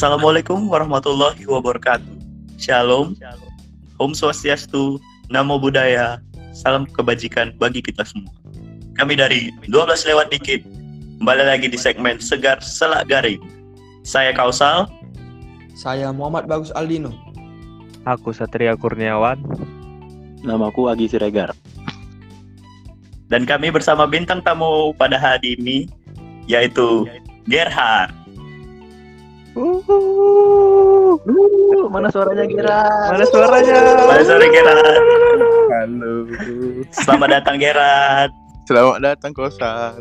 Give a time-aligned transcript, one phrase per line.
[0.00, 2.08] Assalamualaikum warahmatullahi wabarakatuh.
[2.56, 3.12] Shalom.
[4.00, 4.96] Om Swastiastu.
[5.28, 6.24] Namo Buddhaya.
[6.56, 8.32] Salam kebajikan bagi kita semua.
[8.96, 10.64] Kami dari 12 lewat dikit.
[11.20, 13.44] Kembali lagi di segmen Segar Selak Garing.
[14.00, 14.88] Saya Kausal.
[15.76, 17.12] Saya Muhammad Bagus Aldino.
[18.08, 19.36] Aku Satria Kurniawan.
[20.40, 21.52] Namaku Agi Siregar.
[23.28, 25.92] Dan kami bersama bintang tamu pada hari ini,
[26.48, 27.04] yaitu
[27.44, 28.16] Gerhard.
[29.60, 31.20] Uh,
[31.92, 32.80] mana suaranya Gira?
[33.12, 33.76] Mana suaranya?
[33.76, 34.96] Selamat sore Gerhard.
[35.68, 36.12] Halo.
[36.88, 38.32] Selamat datang Gerhard.
[38.64, 40.00] Selamat datang Kosal.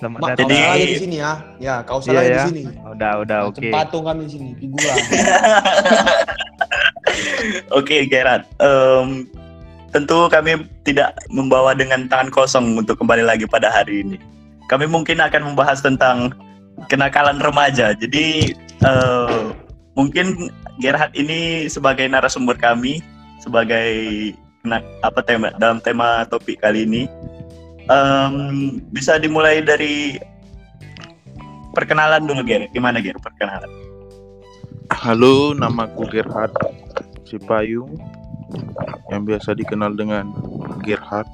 [0.00, 0.48] Selamat Mak, datang.
[0.48, 1.32] Jadi- aja di sini ya.
[1.60, 2.44] Ya, kau salah Iya, aja ya.
[2.48, 2.62] di sini.
[2.80, 3.68] Udah, udah, oke.
[3.68, 4.96] patung kami di sini, figuran.
[7.72, 9.24] Oke Gerhard, Em,
[9.88, 14.16] tentu kami tidak membawa dengan tangan kosong untuk kembali lagi pada hari ini.
[14.68, 16.34] Kami mungkin akan membahas tentang
[16.88, 17.96] kenakalan remaja.
[17.96, 18.52] Jadi
[18.84, 19.42] eh,
[19.96, 23.00] mungkin Gerhard ini sebagai narasumber kami,
[23.40, 23.88] sebagai
[24.60, 27.08] kena- apa tema dalam tema topik kali ini,
[27.86, 28.34] Em,
[28.90, 30.18] bisa dimulai dari
[31.70, 32.66] perkenalan dulu Ger.
[32.74, 33.70] Gimana Ger perkenalan?
[34.90, 36.50] Halo, namaku Gerhard
[37.22, 37.94] Sipayung
[39.14, 40.34] yang biasa dikenal dengan
[40.82, 41.30] Gerhard.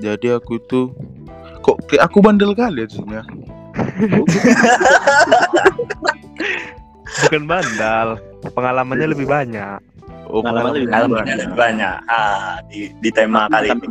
[0.00, 0.92] Jadi aku itu
[1.66, 3.22] kok kayak aku bandel kali ya ya.
[7.26, 8.22] Bukan bandal.
[8.54, 9.82] Pengalamannya lebih banyak.
[10.30, 11.24] Oh, Pengalaman lebih banyak.
[11.26, 13.86] lebih banyak ah, di, di tema kali ini.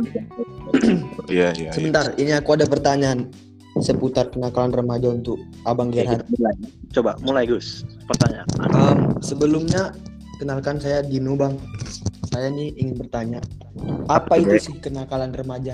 [1.28, 1.68] Iya, iya.
[1.68, 1.70] iya.
[1.72, 3.28] Sebentar, ini aku ada pertanyaan
[3.80, 5.36] seputar kenakalan remaja untuk
[5.68, 6.24] Abang Gerhard.
[6.32, 6.54] mulai.
[6.92, 7.84] Coba mulai Gus.
[8.08, 8.46] Pertanyaan.
[8.72, 9.92] Em, sebelumnya
[10.40, 11.60] kenalkan saya Dino Bang.
[12.32, 13.40] Saya nih ingin bertanya,
[14.12, 15.72] apa itu sih kenakalan remaja?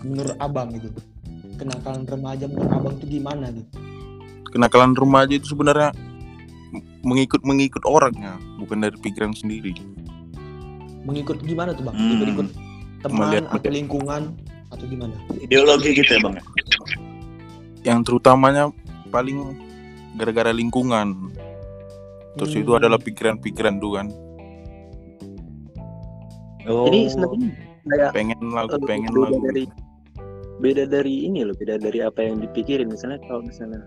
[0.00, 0.88] Menurut Abang itu.
[1.60, 3.68] Kenakalan remaja menurut Abang itu gimana gitu?
[4.50, 5.92] Kenakalan remaja itu sebenarnya
[7.04, 9.76] mengikut mengikut orangnya, bukan dari pikiran sendiri.
[11.04, 11.96] Mengikut gimana tuh Bang?
[11.96, 12.12] Hmm.
[12.16, 12.48] Ikut-ikut
[13.00, 14.22] teman Melihat- atau lingkungan
[14.70, 15.14] atau gimana?
[15.40, 16.34] Ideologi gitu ya bang.
[17.80, 18.68] Yang terutamanya
[19.08, 19.56] paling
[20.16, 21.32] gara-gara lingkungan.
[22.36, 22.78] Terus itu Hmm.
[22.84, 24.06] adalah pikiran-pikiran tuh kan.
[26.68, 26.86] Oh.
[26.86, 29.40] Ini sebenarnya Pengen lagu, eh, pengen lagu.
[29.40, 29.64] dari
[30.60, 32.92] beda dari ini loh, beda dari apa yang dipikirin.
[32.92, 33.80] Misalnya kalau misalnya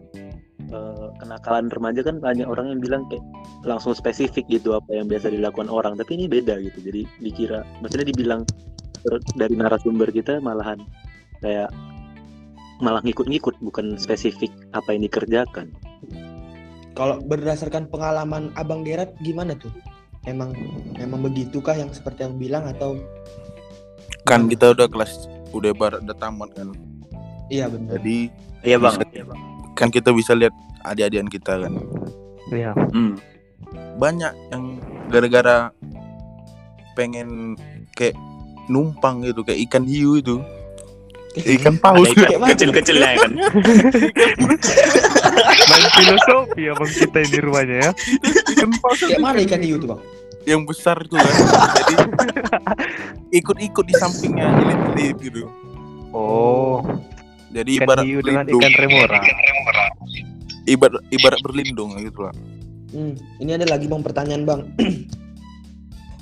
[0.60, 3.24] eh, kenakalan remaja kan banyak orang yang bilang kayak
[3.64, 6.82] langsung spesifik gitu apa yang biasa dilakukan orang, tapi ini beda gitu.
[6.82, 8.42] Jadi dikira, maksudnya dibilang
[9.36, 10.80] dari narasumber kita malahan
[11.44, 11.68] kayak
[12.80, 15.72] malah ngikut-ngikut bukan spesifik apa yang dikerjakan.
[16.94, 19.74] Kalau berdasarkan pengalaman Abang Gerard gimana tuh?
[20.24, 20.56] Emang
[21.02, 22.96] emang begitukah yang seperti yang bilang atau
[24.24, 26.70] Kan kita udah kelas udah barat udah tamat kan.
[27.48, 27.98] iya benar.
[27.98, 28.18] Jadi
[28.62, 28.96] Iya bang.
[28.98, 29.36] Bisa.
[29.74, 31.74] kan kita bisa lihat adik-adikan kita kan.
[32.50, 32.72] Iya.
[32.92, 33.20] Hmm.
[33.96, 34.64] Banyak yang
[35.08, 35.70] gara-gara
[36.94, 37.58] pengen
[37.92, 38.16] kayak
[38.66, 40.40] numpang gitu kayak ikan hiu itu.
[41.34, 42.08] Ikan Ada paus.
[42.08, 42.50] ikan Kayak mana?
[42.54, 43.32] kecil-kecilnya kan.
[45.66, 47.92] Main filosofi abang kita ini rumahnya ya.
[48.54, 50.02] ikan paus Kayak mana ikan hiu tuh Bang?
[50.44, 51.34] Yang besar tuh kan.
[51.80, 51.94] Jadi
[53.40, 55.42] ikut-ikut di sampingnya jelit-jelit gitu.
[56.14, 56.86] Oh,
[57.50, 59.20] Jadi ikan ibarat hiu dengan berlindung, ikan remora.
[60.64, 62.34] ibarat ibarat berlindung gitu lah.
[62.94, 64.62] Hmm, ini ada lagi Bang pertanyaan Bang.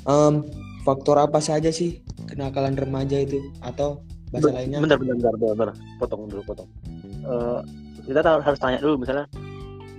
[0.02, 0.42] Em,
[0.82, 4.02] faktor apa saja sih kenakalan remaja itu atau
[4.34, 4.82] bahasa lainnya?
[4.82, 5.78] Bentar, bentar, bentar, bentar, bentar.
[6.02, 6.70] Potong dulu, potong.
[7.22, 7.60] Eh,
[8.08, 9.30] kita harus tanya dulu misalnya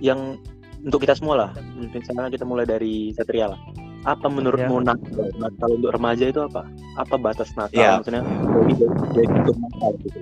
[0.03, 0.35] yang
[0.83, 1.49] untuk kita semua lah.
[1.79, 3.59] Misalnya kita mulai dari Satria lah.
[4.03, 5.31] Apa menurutmu nakal?
[5.39, 6.67] Nakal untuk remaja itu apa?
[6.99, 7.79] Apa batas nakal?
[7.79, 7.97] Ya.
[7.99, 8.73] Maksudnya dari
[9.15, 10.19] dari untuk nakal gitu.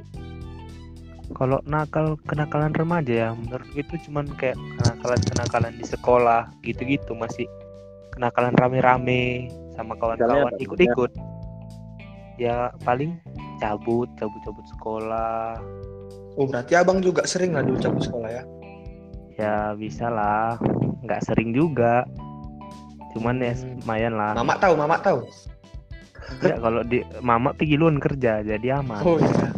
[1.31, 7.47] Kalau nakal kenakalan remaja ya, menurut itu cuman kayak kenakalan-kenakalan di sekolah gitu-gitu masih
[8.13, 11.11] kenakalan rame-rame sama kawan-kawan ikut-ikut.
[12.37, 13.17] Ya paling
[13.63, 15.57] cabut, cabut-cabut sekolah.
[16.35, 18.43] Oh berarti Abang juga sering lah dulu cabut sekolah ya?
[19.39, 20.59] Ya bisa lah,
[21.01, 22.03] nggak sering juga.
[23.11, 23.77] Cuman ya Hmm.
[23.79, 24.31] lumayan lah.
[24.33, 25.19] Mama tahu, Mama tahu.
[26.39, 29.03] Ya kalau di mama pergi luar kerja jadi aman.
[29.03, 29.51] Oh iya.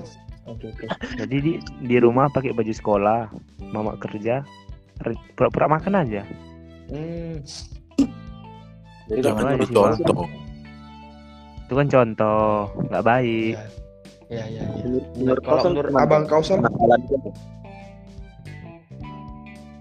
[0.44, 0.86] Oke oke.
[1.22, 1.54] Jadi di
[1.86, 3.30] di rumah pakai baju sekolah,
[3.70, 4.42] mama kerja
[5.36, 6.22] pura-pura makan aja.
[6.90, 7.40] Hmm,
[9.04, 9.98] Jadi Jangan sih, Bang.
[10.00, 10.26] contoh.
[11.64, 12.48] Itu kan contoh,
[12.90, 13.54] nggak baik.
[14.32, 14.66] iya iya iya.
[14.66, 15.92] menurut, Menurut, menurut kalau menurut?
[15.94, 16.70] Abang itu apa?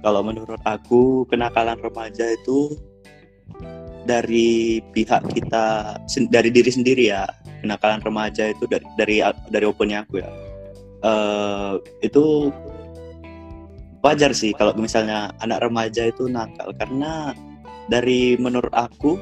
[0.03, 2.75] Kalau menurut aku kenakalan remaja itu
[4.05, 5.97] dari pihak kita
[6.31, 7.27] dari diri sendiri ya.
[7.63, 9.17] Kenakalan remaja itu dari dari
[9.51, 10.31] dari opennya aku ya.
[11.03, 11.73] Eh
[12.03, 12.51] itu
[14.03, 17.31] wajar sih kalau misalnya anak remaja itu nakal karena
[17.87, 19.15] dari menurut aku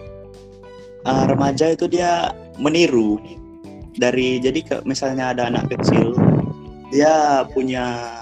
[1.04, 3.20] uh, remaja itu dia meniru
[4.00, 6.16] dari jadi ke, misalnya ada anak kecil
[6.88, 8.18] dia punya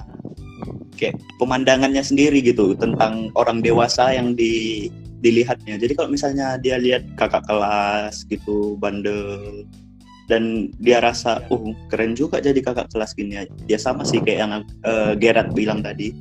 [0.99, 4.91] kayak pemandangannya sendiri gitu tentang orang dewasa yang di
[5.21, 5.79] dilihatnya.
[5.79, 9.65] Jadi kalau misalnya dia lihat kakak kelas gitu bandel
[10.29, 13.49] dan dia rasa, uh keren juga jadi kakak kelas gini.
[13.67, 14.53] Ya sama sih kayak yang
[14.85, 16.13] uh, Gerard bilang tadi.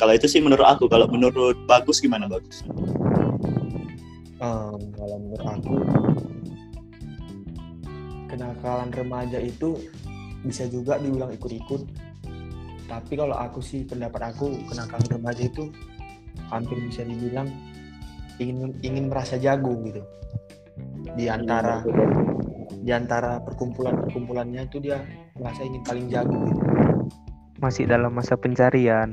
[0.00, 0.88] Kalau itu sih menurut aku.
[0.88, 2.64] Kalau menurut bagus gimana bagus?
[4.42, 5.74] Um, kalau menurut aku
[8.26, 9.76] kenakalan remaja itu
[10.42, 11.86] bisa juga dibilang ikut-ikut
[12.90, 15.70] tapi kalau aku sih pendapat aku kenakalan remaja itu
[16.52, 17.48] hampir bisa dibilang
[18.40, 20.00] ingin ingin merasa jago gitu
[21.18, 21.84] di antara
[22.82, 25.04] di antara perkumpulan perkumpulannya itu dia
[25.36, 26.62] merasa ingin paling jago gitu.
[27.60, 29.12] Masih dalam masa pencarian.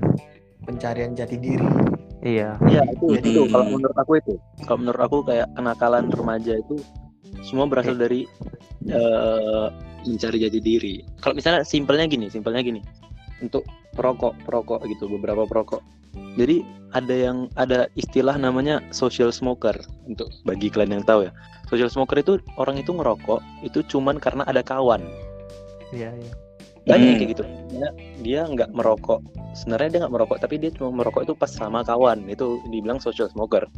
[0.59, 1.65] pencarian jati diri
[2.19, 2.59] Iya.
[2.67, 3.19] Iya itu Hmm.
[3.23, 4.33] itu kalau menurut aku itu
[4.67, 6.75] kalau menurut aku kayak kenakalan remaja itu
[7.47, 8.27] semua berasal dari
[8.89, 9.67] eh,
[10.07, 11.03] mencari jati diri.
[11.19, 12.79] Kalau misalnya simpelnya gini, simpelnya gini,
[13.43, 13.63] untuk
[13.95, 15.83] perokok perokok gitu beberapa perokok.
[16.35, 19.77] Jadi ada yang ada istilah namanya social smoker
[20.09, 21.31] untuk bagi kalian yang tahu ya.
[21.69, 25.05] Social smoker itu orang itu ngerokok itu cuman karena ada kawan.
[25.93, 26.33] Iya, iya.
[26.89, 27.19] Banyak yang Hmm.
[27.21, 27.43] kayak gitu.
[27.69, 29.21] Dia- Dia nggak merokok.
[29.53, 32.25] Sebenarnya dia nggak merokok, tapi dia cuma merokok itu pas sama kawan.
[32.25, 33.69] Itu dibilang social smoker.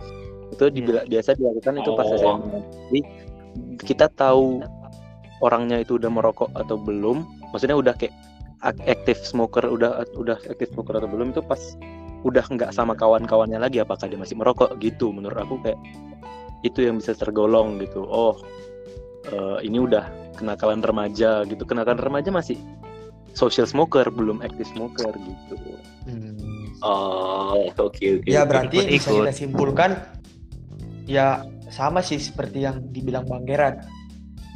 [0.51, 2.15] Itu dibilang biasa dilakukan itu pas Oh.
[2.15, 2.59] SMA.
[2.87, 3.01] Jadi
[3.83, 4.63] kita tahu
[5.41, 7.23] orangnya itu udah merokok atau belum.
[7.51, 8.15] Maksudnya udah kayak
[8.61, 11.59] ak- active smoker, udah udah active smoker atau belum itu pas
[12.21, 15.79] udah nggak sama kawan-kawannya lagi apakah dia masih merokok gitu menurut aku kayak
[16.61, 18.37] itu yang bisa tergolong gitu oh
[19.27, 20.05] eh, ini udah
[20.37, 22.57] kenakalan remaja gitu kenakalan remaja masih
[23.33, 25.55] social smoker belum active smoker gitu
[26.01, 26.33] Hmm.
[26.81, 28.25] Oh, oke oke.
[28.25, 28.49] Ya oke.
[28.49, 29.21] berarti bisa ikut-ikut.
[29.21, 29.91] kita simpulkan
[31.05, 33.85] ya sama sih seperti yang dibilang Bang Gerard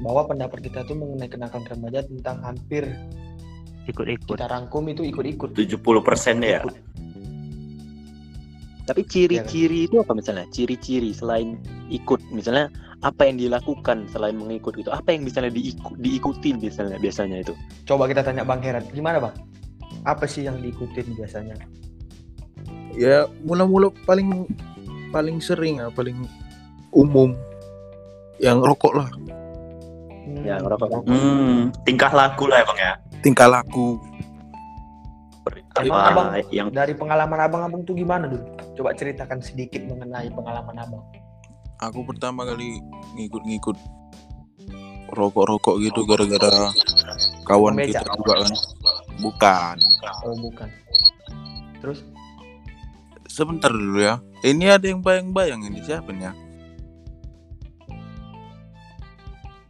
[0.01, 2.89] bahwa pendapat kita tuh mengenai kenakalan remaja tentang hampir
[3.85, 4.33] Ikut-ikut.
[4.33, 5.53] kita rangkum itu ikut-ikut.
[5.53, 6.65] 70% ya.
[6.65, 6.75] Ikut.
[8.85, 11.57] Tapi ciri-ciri itu apa misalnya ciri-ciri selain
[11.89, 12.69] ikut misalnya
[13.01, 17.53] apa yang dilakukan selain mengikut itu apa yang misalnya diiku, diikuti misalnya biasanya itu
[17.85, 19.35] Coba kita tanya Bang Gerard, gimana Bang?
[20.05, 21.57] Apa sih yang diikutin biasanya?
[22.95, 24.47] ya mula-mula paling
[25.11, 26.15] paling sering ya paling
[26.95, 27.35] umum
[28.39, 29.09] yang rokok lah
[30.25, 32.93] Hmm, ya ngerokok Hmm, tingkah laku lah emang ya.
[33.21, 34.01] tingkah laku
[35.77, 38.41] Emang Apa abang yang dari pengalaman abang-abang tuh gimana dulu?
[38.75, 41.05] Coba ceritakan sedikit mengenai pengalaman abang.
[41.77, 42.79] aku pertama kali
[43.13, 43.75] ngikut-ngikut
[45.09, 46.71] rokok-rokok gitu gara-gara
[47.43, 47.99] kawan Meja.
[47.99, 48.51] kita juga kan
[49.17, 49.75] bukan
[50.23, 50.69] Oh bukan.
[51.79, 51.99] Terus?
[53.25, 56.33] sebentar dulu ya ini ada yang bayang-bayang ini siapa nih ya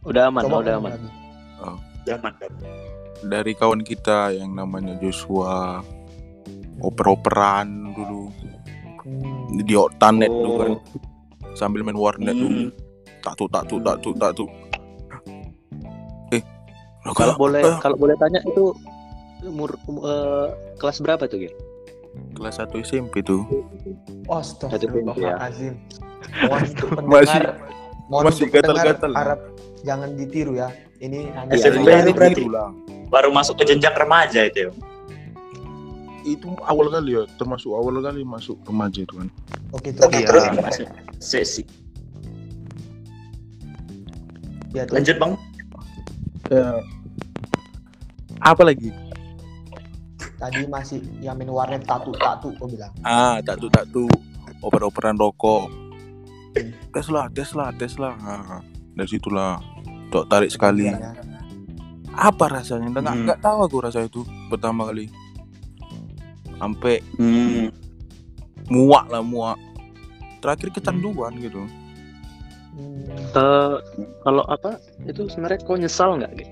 [0.04, 1.08] udah aman Coba udah aman lagi.
[2.06, 2.32] zaman
[3.26, 5.82] dari kawan kita yang namanya Joshua
[6.78, 8.30] oper-operan dulu
[9.06, 10.42] Hmm, di Oktanet Oh.
[10.42, 10.72] dulu kan
[11.54, 12.68] sambil main warnet tuh Hmm.
[13.22, 14.48] tak tuh tak tuh tak tuh tak tuh
[16.30, 16.42] eh
[17.14, 18.74] kalau boleh eh, kalau boleh tanya itu
[19.46, 21.54] umur um, eh, kelas berapa tuh Gil?
[22.34, 23.62] kelas 1 SMP tuh Oh,
[24.34, 24.42] ya.
[24.42, 25.74] Astagfirullahaladzim.
[26.48, 27.54] Mohon untuk Masih-
[28.10, 29.16] mohon masih gatal-gatal ya.
[29.16, 29.40] Arab
[29.82, 30.68] jangan ditiru ya.
[30.96, 32.14] Ini hanya SMP itu iya.
[32.16, 32.42] berarti
[33.06, 34.66] baru masuk ke jenjang remaja itu.
[34.66, 34.70] ya?
[36.28, 39.28] Itu awal kali ya termasuk awal kali masuk remaja itu kan
[39.72, 40.26] Oke, Oke, terus Iya.
[40.26, 40.86] terus masih
[41.18, 41.62] sesi.
[44.72, 44.96] ya, terus.
[44.96, 45.32] Lanjut bang.
[46.46, 46.68] ya
[48.40, 48.90] apa lagi
[50.36, 52.92] Tadi masih yang main warnet tatu tatu kau bilang.
[53.02, 54.06] ah tak tuh tak tuh
[54.60, 55.72] oper-operan rokok
[56.92, 58.60] tes lah tes lah tes lah Ah,
[58.92, 59.58] dari situlah
[60.06, 61.12] tok tarik sekali Iya, ya.
[62.12, 63.24] apa rasanya nggak Hmm.
[63.24, 65.08] nggak tahu aku rasa itu pertama kali
[66.56, 67.68] sampai Hmm.
[68.66, 69.58] muak lah muak.
[70.40, 71.64] Terakhir kecanduan gitu.
[72.72, 73.76] Hmm, Eh,
[74.20, 76.50] kalau apa itu sebenarnya kau nyesal nggak Gil?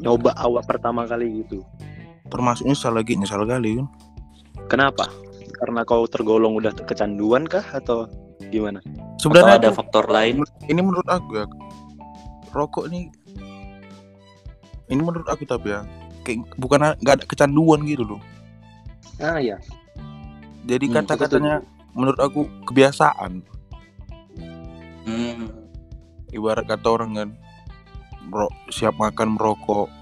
[0.00, 1.60] nyoba awal pertama kali gitu?
[2.28, 3.88] Termasuk nyesal lagi nyesal kali kan
[4.66, 5.08] kenapa?
[5.54, 8.08] Karena kau tergolong udah kecanduan kah atau
[8.48, 8.80] gimana?
[8.80, 10.44] Atau sebenarnya ada tuh, faktor lain?
[10.66, 11.44] ini menurut aku ya
[12.50, 13.08] rokok ini
[14.86, 15.84] ini menurut aku tapi ya.
[16.24, 18.20] Kayak bukan nggak ada kecanduan gitu loh
[19.18, 19.58] ah ya
[20.64, 21.54] jadi Hmm, kata-katanya
[21.92, 23.44] menurut aku kebiasaan
[25.04, 25.52] Hmm.
[26.32, 27.28] ibarat kata orang kan
[28.24, 29.92] mero- siap makan merokok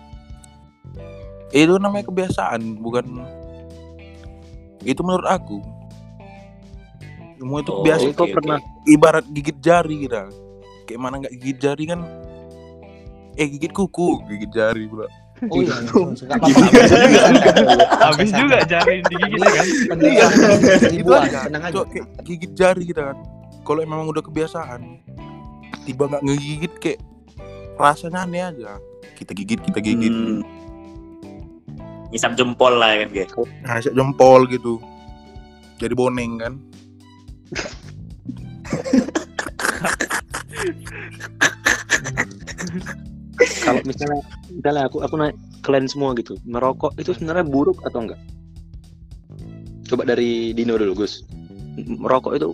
[1.53, 3.07] itu namanya kebiasaan bukan
[4.83, 5.63] Itu menurut aku.
[7.39, 10.19] Semua itu Oh, biasa oke, pernah ibarat gigit jari gitu.
[10.87, 12.03] Kayak mana nggak gigit jari kan?
[13.39, 15.07] Eh gigit kuku, gigit jari pula.
[15.51, 16.01] Oh iya, Gitu.
[16.23, 16.63] nggak apa-apa.
[18.15, 19.67] Habis juga jari digigit kan.
[20.87, 21.75] Ribuan, tenang aja.
[21.83, 23.19] Cok, kayak gigit jari kita kan.
[23.67, 25.03] Kalau memang udah kebiasaan,
[25.83, 26.99] tiba nggak ngegigit kayak
[27.75, 28.79] rasanya aneh aja.
[29.19, 30.15] Kita gigit, kita gigit.
[30.15, 30.47] Hmm.
[32.15, 33.35] Ngisap jempol lah kan kayak.
[33.67, 34.79] Nah, jempol gitu.
[35.83, 36.55] Jadi boneng kan.
[43.63, 44.21] kalau misalnya
[44.51, 48.21] misalnya aku aku naik kalian semua gitu merokok itu sebenarnya buruk atau enggak
[49.87, 51.23] coba dari Dino dulu Gus
[51.77, 52.49] merokok itu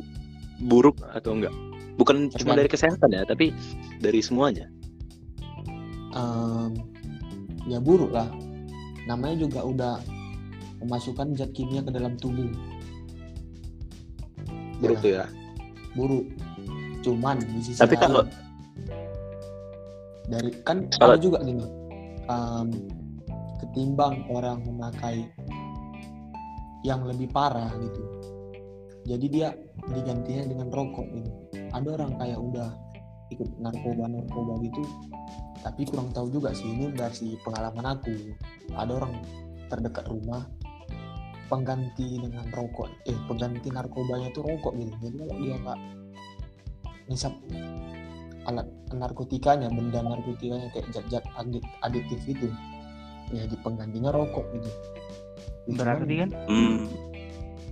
[0.65, 1.55] buruk atau enggak
[1.97, 2.57] bukan cuma Tergantung.
[2.57, 3.47] dari kesehatan ya tapi
[3.99, 4.67] dari semuanya
[6.09, 6.73] Em,
[7.69, 8.27] ya buruk lah.
[9.05, 9.95] Namanya juga udah
[10.81, 12.49] memasukkan zat kimia ke dalam tubuh.
[14.81, 15.29] buruk tuh ya
[15.93, 16.25] buruk.
[17.05, 18.27] Cuman di sisi Tapi lain, kalau-
[20.29, 21.65] dari kan Kalau- ada juga gini,
[22.29, 22.69] em,
[23.59, 25.25] ketimbang orang memakai
[26.87, 28.03] yang lebih parah gitu.
[29.09, 29.49] Jadi dia
[29.89, 31.31] digantinya dengan rokok gitu.
[31.73, 32.69] Ada orang kayak udah
[33.33, 34.85] ikut narkoba narkoba gitu,
[35.65, 38.15] tapi kurang tahu juga sih ini dari pengalaman aku.
[38.77, 39.13] Ada orang
[39.69, 40.45] terdekat rumah
[41.49, 44.93] pengganti dengan rokok, eh pengganti narkobanya itu rokok gitu.
[45.01, 45.81] Jadi kalau dia nggak
[47.09, 47.35] ngisap
[48.45, 52.49] alat narkotikanya, benda narkotikanya kayak zat-zat adit- adiktif itu,
[53.31, 54.71] ya di penggantinya rokok gitu.
[55.69, 56.89] Itu Berarti kan Hmm.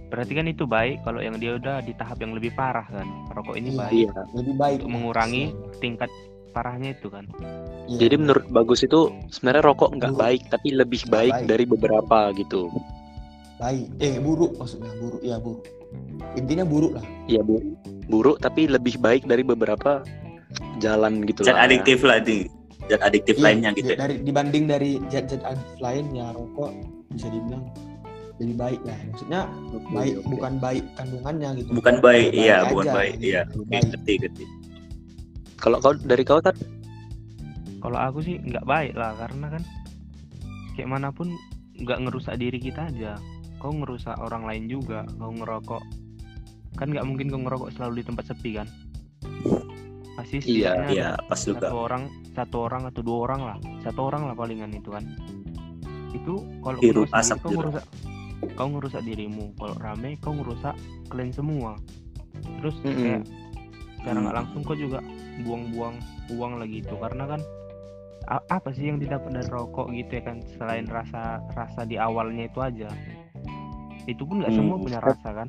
[0.06, 3.08] berarti kan itu baik kalau yang dia udah di tahap yang lebih parah kan.
[3.32, 3.78] Rokok ini Iya.
[3.78, 5.44] baik iya lebih baik untuk mengurangi
[5.76, 6.10] tingkat
[6.52, 7.26] parahnya itu kan.
[7.86, 7.98] Iya.
[8.02, 10.22] jadi menurut bagus itu sebenarnya rokok nggak Buruk.
[10.22, 11.46] baik tapi lebih baik, baik.
[11.46, 12.66] dari beberapa gitu
[13.56, 15.62] baik eh buruk maksudnya buruk ya buruk
[16.34, 17.62] intinya buruk lah Iya bu
[18.06, 20.02] buruk tapi lebih baik dari beberapa
[20.78, 21.66] jalan gitu Zat lah ya.
[21.66, 22.46] adiktif lah di
[22.86, 23.88] zat adiktif Iya, lainnya gitu.
[23.88, 26.70] di- dari dibanding dari zat-zat adiktif lain ya rokok
[27.10, 27.64] bisa dibilang
[28.36, 29.40] lebih baik lah maksudnya
[29.72, 30.28] Oke, baik oke.
[30.28, 33.26] bukan baik kandungannya gitu Bukan baik, Baik iya, aja, bukan baik, gitu.
[33.26, 33.40] iya.
[33.72, 34.44] Ngerti, ngerti.
[35.56, 36.56] kalau kau dari kau kan
[37.76, 39.62] Kalau aku sih nggak baik lah karena kan
[40.74, 41.30] kayak mana pun
[41.76, 43.14] nggak ngerusak diri kita aja.
[43.56, 45.06] Kau ngerusak orang lain juga.
[45.16, 45.82] Kau ngerokok
[46.74, 48.68] kan nggak mungkin kau ngerokok selalu di tempat sepi kan.
[50.26, 51.70] Pasti Iya, Iya, pas juga.
[51.70, 52.02] satu orang
[52.34, 55.06] satu orang atau dua orang lah satu orang lah palingan itu kan
[56.10, 57.84] itu kalau kau sendiri, asap kau ngerusak
[58.58, 60.74] kau ngerusak dirimu kalau rame kau ngerusak
[61.06, 61.78] kalian semua
[62.58, 62.98] terus Mm-mm.
[62.98, 63.22] kayak
[63.96, 64.40] secara nggak Hmm.
[64.42, 64.98] langsung kau juga
[65.46, 65.96] buang-buang
[66.34, 67.40] uang lagi itu karena kan
[68.26, 72.58] apa sih yang didapat dari rokok gitu ya kan selain rasa rasa di awalnya itu
[72.58, 72.90] aja
[74.04, 74.84] itu pun nggak semua Hmm.
[74.84, 75.48] punya rasa kan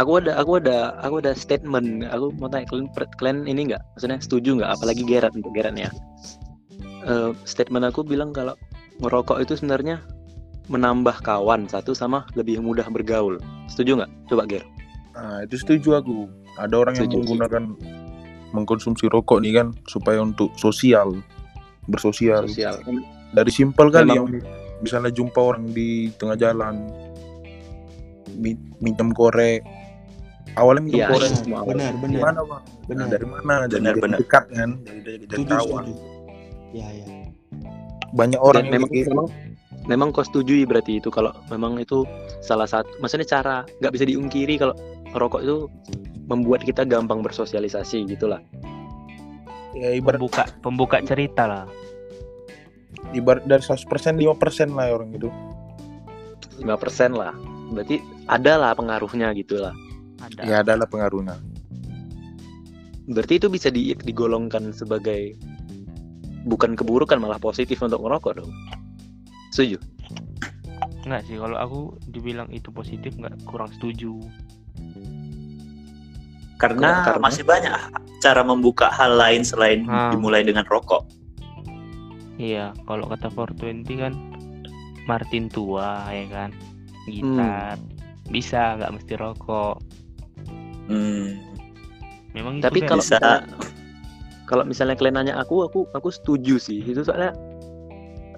[0.00, 2.08] aku ada aku ada aku ada statement.
[2.08, 2.88] Aku mau tanya kalian
[3.20, 3.82] kalian ini nggak?
[3.94, 4.70] Maksudnya setuju nggak?
[4.72, 5.92] Apalagi Gerard untuk Gerard ya.
[7.04, 8.56] Eh, statement aku bilang kalau
[9.00, 10.00] merokok itu sebenarnya
[10.72, 13.36] menambah kawan satu sama lebih mudah bergaul.
[13.68, 14.10] Setuju nggak?
[14.32, 14.64] Coba Ger.
[15.12, 16.30] Nah, itu setuju aku.
[16.56, 17.18] Ada orang yang Setuju.
[17.26, 17.62] menggunakan
[18.50, 21.18] mengkonsumsi rokok nih kan supaya untuk sosial,
[21.86, 22.46] bersosial.
[22.50, 22.78] sosial.
[23.30, 24.42] Dari simpel kali Memang- yang
[24.82, 26.90] misalnya jumpa orang di tengah jalan,
[28.34, 29.62] mi- minjem korek.
[30.52, 31.30] Awalnya minjem Iya, korek.
[31.32, 31.68] semua awal.
[31.70, 32.62] benar Dari benar mana bang?
[32.86, 33.52] benar dari mana?
[33.62, 34.18] Jadi Benar, benar.
[34.18, 34.70] dekat kan?
[34.82, 35.84] Jadi setuju kawan.
[35.84, 35.92] setuju
[36.72, 37.06] ya ya
[38.10, 39.26] Banyak orang Dan memang memang
[39.86, 42.02] memang kau setujui berarti itu kalau memang itu
[42.40, 44.74] salah satu maksudnya cara nggak bisa diungkiri kalau
[45.12, 45.56] rokok itu
[46.26, 48.38] membuat kita gampang bersosialisasi gitulah
[49.72, 51.64] ya, ibarat pembuka pembuka cerita lah
[53.10, 53.86] ibarat dari 100%
[54.18, 54.20] 5%
[54.70, 55.30] lah orang itu.
[56.58, 56.66] 5%
[57.12, 57.32] lah
[57.70, 59.72] berarti ada lah pengaruhnya gitu lah
[60.20, 61.36] ada Ya adalah pengaruhnya.
[63.06, 65.34] berarti itu bisa di- digolongkan sebagai
[66.42, 68.50] bukan keburukan malah positif untuk merokok dong
[69.50, 69.80] setuju
[71.00, 74.20] Enggak sih, kalau aku dibilang itu positif nggak kurang setuju.
[76.60, 77.72] Karena, Karena- masih banyak
[78.20, 80.12] cara membuka hal lain selain Ah.
[80.12, 81.08] dimulai dengan rokok.
[82.36, 84.12] Iya, kalau kata 420 kan
[85.04, 86.50] Martin tua ya kan,
[87.06, 87.80] gitar
[88.28, 89.80] bisa nggak mesti rokok.
[90.88, 91.36] Hmm.
[92.32, 93.18] Memang tapi kalau bisa.
[93.18, 93.38] misalnya,
[94.50, 97.30] kalau misalnya kalian nanya aku aku aku setuju sih itu soalnya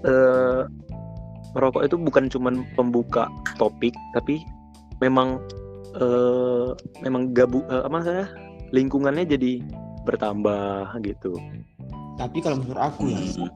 [0.04, 0.62] eh
[1.56, 4.44] merokok itu bukan cuman pembuka topik tapi
[5.00, 5.40] memang
[5.96, 6.68] eh
[7.00, 8.25] memang gabu eh, apa saya
[8.72, 9.64] lingkungannya jadi
[10.04, 11.37] bertambah gitu
[12.20, 13.49] tapi kalau menurut aku ya Hmm.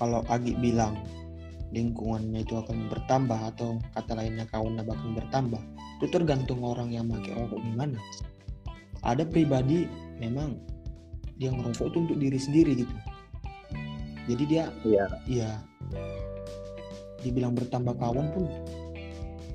[0.00, 0.98] kalau Agi bilang
[1.70, 5.62] lingkungannya itu akan bertambah atau kata lainnya kawannya bahkan bertambah
[6.02, 7.98] itu tergantung orang yang pakai rokok gimana.
[9.06, 9.86] Ada pribadi
[10.18, 10.58] memang
[11.38, 12.94] dia ngerokok itu untuk diri sendiri gitu.
[14.26, 15.06] Jadi dia Iya.
[15.30, 15.50] iya.
[17.22, 18.44] Dibilang bertambah kawan pun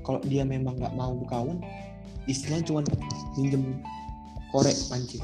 [0.00, 1.60] kalau dia memang nggak mau berkawan
[2.24, 2.80] istilahnya cuma
[3.36, 3.76] minjem
[4.48, 5.20] korek pancis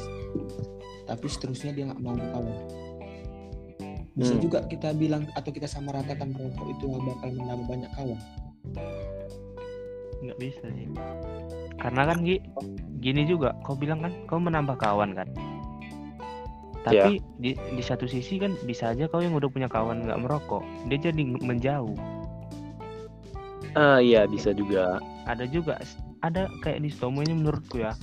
[1.09, 2.57] tapi seterusnya dia nggak mau berkawan
[4.13, 4.45] bisa Hmm.
[4.45, 8.21] juga kita bilang atau kita sama ratakan merokok itu nggak bakal menambah banyak kawan
[10.23, 10.87] nggak bisa sih
[11.79, 12.39] karena kan Gi,
[13.03, 15.29] gini juga kau bilang kan kau menambah kawan kan?
[16.85, 20.65] Tapi di di satu sisi kan bisa aja kau yang udah punya kawan nggak merokok
[20.89, 21.97] dia jadi menjauh.
[23.75, 25.01] Ah iya bisa juga.
[25.25, 25.81] ada juga
[26.21, 27.97] ada kayak di stomo ini menurutku ya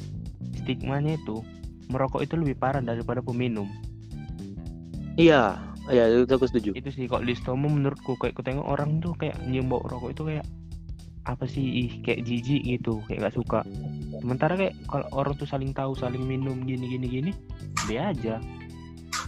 [0.57, 1.45] stigmanya itu
[1.93, 3.69] merokok itu lebih parah daripada peminum.
[5.21, 5.61] Iya,
[5.93, 6.73] iya itu aku setuju.
[6.73, 10.17] itu sih kok di stomo menurutku kayak ku tengok orang tuh kayak nyium bau rokok
[10.17, 10.45] itu kayak
[11.21, 13.59] apa sih ih kayak jijik gitu kayak gak suka.
[14.21, 17.31] Sementara kayak kalau orang tuh saling tahu saling minum gini gini gini
[17.85, 18.41] dia aja.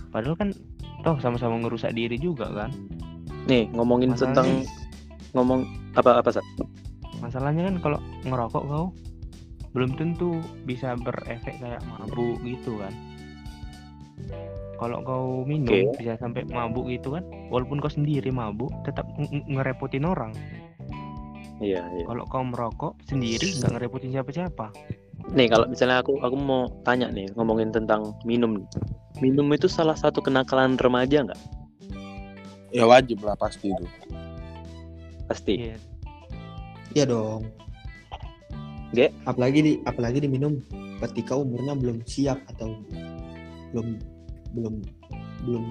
[0.10, 0.50] Padahal kan
[1.06, 2.74] toh sama-sama ngerusak diri juga kan.
[3.46, 4.50] Nih ngomongin Masalahnya- tentang
[5.34, 5.60] ngomong
[5.94, 6.46] apa apa Sat?
[7.22, 8.86] masalahnya kan kalau ngerokok kau
[9.74, 12.94] belum tentu bisa berefek kayak mabuk gitu kan.
[14.78, 16.04] Kalau kau minum Oke.
[16.04, 20.34] bisa sampai mabuk gitu kan walaupun kau sendiri mabuk tetap nge- nge- ngerepotin orang
[21.64, 22.04] Iya, iya.
[22.04, 24.76] kalau kau merokok sendiri nggak ngerepotin siapa-siapa
[25.32, 28.68] Nih kalau misalnya aku aku mau tanya nih ngomongin tentang minum.
[29.24, 31.40] Minum itu salah satu kenakalan remaja nggak?
[32.76, 33.86] Ya wajib lah pasti itu.
[35.32, 35.72] Pasti.
[35.72, 35.78] Iya.
[36.94, 37.50] iya dong
[38.94, 39.10] Ge?
[39.26, 40.62] apalagi di apalagi diminum
[41.02, 42.78] ketika umurnya belum siap atau
[43.74, 43.98] belum
[44.54, 44.76] belum
[45.50, 45.66] belum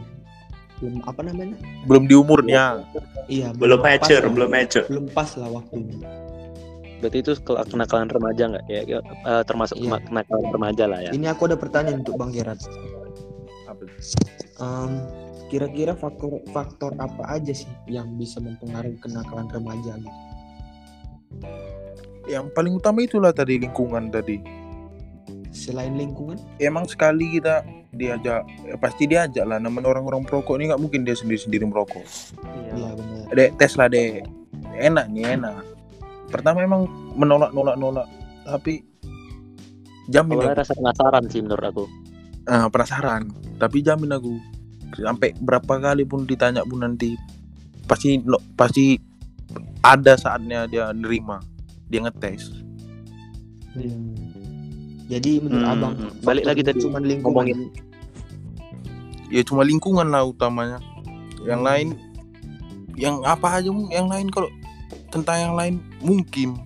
[0.83, 1.55] belum apa namanya
[1.87, 2.83] Belum di umurnya.
[3.31, 4.33] iya Belum pas mature, lah.
[4.35, 4.87] belum mature.
[4.91, 5.95] belum pas lah waktunya
[6.99, 8.65] Berarti itu ke- kenakalan remaja nggak?
[8.69, 9.99] Ya, ya, eh, termasuk Iya.
[10.01, 11.11] kenakalan remaja lah ya.
[11.11, 12.63] Ini aku ada pertanyaan untuk Bang Gerard.
[14.57, 14.93] Em,
[15.49, 20.19] kira-kira faktor faktor apa aja sih yang bisa mempengaruhi kenakalan remaja gitu?
[22.25, 24.39] Yang paling utama itulah tadi lingkungan tadi.
[25.51, 26.39] Selain lingkungan?
[26.57, 29.57] Emang sekali kita diajak, ya pasti diajak lah.
[29.57, 32.03] Namanya orang-orang perokok ini nggak mungkin dia sendiri-sendiri merokok.
[32.41, 32.73] Iya.
[32.75, 33.23] Iya benar.
[33.31, 34.25] Dek tes lah dek.
[34.73, 35.63] Enak nih enak.
[36.33, 38.09] Pertama emang menolak nolak nolak,
[38.43, 38.81] tapi
[40.09, 40.63] jamin Awalnya aku.
[40.65, 41.85] rasa penasaran sih menurut aku.
[42.49, 43.29] Ah, penasaran.
[43.61, 44.33] Tapi jamin aku
[44.93, 47.17] sampai berapa kali pun ditanya pun nanti
[47.85, 48.97] pasti no- pasti
[49.81, 51.41] ada saatnya dia nerima
[51.89, 52.53] dia ngetes
[53.73, 54.22] Hmm.
[55.13, 55.93] Jadi menurut Hmm, Abang
[56.25, 57.27] balik faktor lagi tadi, cuman lingkungan.
[57.45, 57.59] ngomongin
[59.29, 60.81] ya cuma lingkungan lah utamanya
[61.43, 61.69] yang Hmm.
[61.69, 61.89] lain
[62.95, 64.49] yang apa aja yang lain kalau
[65.09, 66.57] tentang yang lain mungkin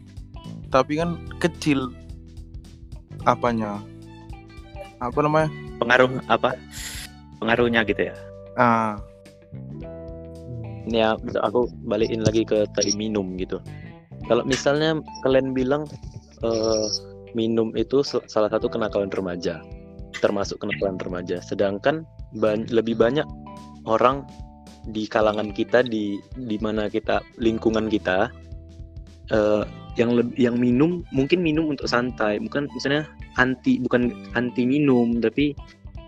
[0.69, 1.91] tapi kan kecil
[3.23, 3.83] apanya
[4.99, 6.57] apa namanya Pengaruh apa?
[7.37, 8.15] Pengaruhnya gitu ya.
[8.55, 8.97] ah
[9.53, 9.83] Hmm.
[10.89, 13.59] ya aku balikin lagi ke tadi minum gitu.
[14.25, 15.85] Kalau misalnya kalian bilang
[16.41, 16.87] eh,
[17.37, 19.61] minum itu salah satu kenakalan remaja,
[20.25, 21.45] termasuk kenakalan remaja.
[21.45, 22.09] Sedangkan
[22.41, 23.29] ban- lebih banyak
[23.85, 24.25] orang
[24.89, 26.17] di kalangan kita di
[26.49, 28.33] di mana kita lingkungan kita
[29.31, 29.65] eh,
[30.01, 33.05] yang yang minum mungkin minum untuk santai, bukan misalnya
[33.37, 35.53] anti bukan anti minum tapi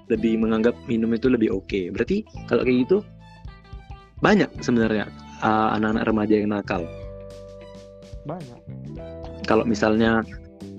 [0.08, 1.92] lebih menganggap minum itu lebih oke.
[1.92, 2.98] Berarti kalau kayak gitu
[4.24, 5.06] banyak sebenarnya
[5.44, 6.82] uh, anak-anak remaja yang nakal.
[8.28, 8.60] banyak
[9.48, 10.20] Kalau misalnya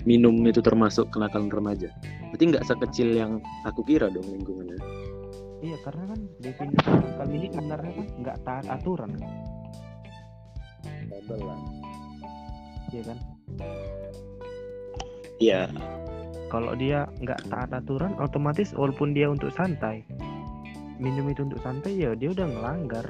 [0.08, 1.92] minum itu termasuk kenakalan remaja,
[2.32, 4.80] berarti nggak sekecil yang aku kira dong lingkungannya.
[5.60, 9.12] iya karena kan definisi nakal ini sebenarnya kan nggak taat aturan.
[9.20, 9.32] Kan
[12.90, 13.18] iya kan?
[15.40, 15.62] Iya.
[16.50, 20.02] kalau dia nggak taat aturan otomatis walaupun dia untuk santai
[21.00, 23.06] minum itu untuk santai ya dia udah ngelanggar.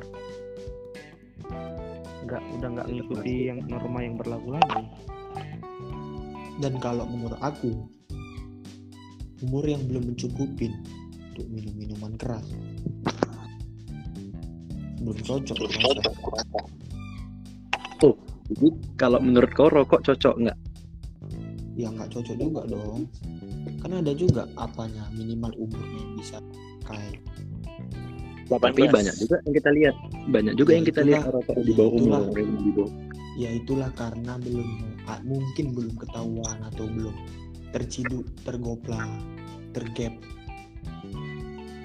[2.26, 4.86] Nggak udah nggak ngikuti yang norma yang berlaku lagi
[6.60, 7.72] Dan kalau menurut aku
[9.40, 10.76] umur yang belum mencukupin
[11.32, 12.44] untuk minum minuman keras
[15.00, 15.56] belum cocok.
[15.56, 16.60] rasa.
[18.50, 18.68] Jadi
[18.98, 20.58] kalau menurut kau rokok cocok nggak?
[21.78, 23.08] Ya nggak cocok juga dong.
[23.80, 26.36] Kan ada juga apanya minimal umurnya yang bisa
[26.84, 27.16] kayak
[28.50, 29.94] Tapi banyak juga yang kita lihat,
[30.26, 31.22] banyak juga Ya, yang kita itulah.
[31.22, 32.22] lihat rokok di bawah umur.
[32.34, 32.92] di bawah.
[33.40, 34.68] Ya itulah karena belum
[35.24, 37.16] mungkin belum ketahuan atau belum
[37.72, 39.00] terciduk tergopla
[39.72, 40.12] tergap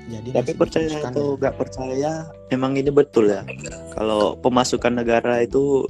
[0.05, 1.37] Jadi Tapi percaya atau ya.
[1.41, 2.11] nggak percaya,
[2.53, 3.41] emang ini betul ya.
[3.89, 5.81] Kalau pemasukan negara itu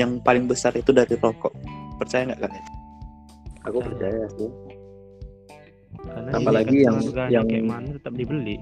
[0.00, 1.52] yang paling besar itu dari rokok.
[2.00, 2.66] Percaya nggak kalian?
[3.68, 4.48] Aku percaya sih.
[6.00, 8.56] Karena Apalagi iya, yang- yang- kayak mana tetap dibeli.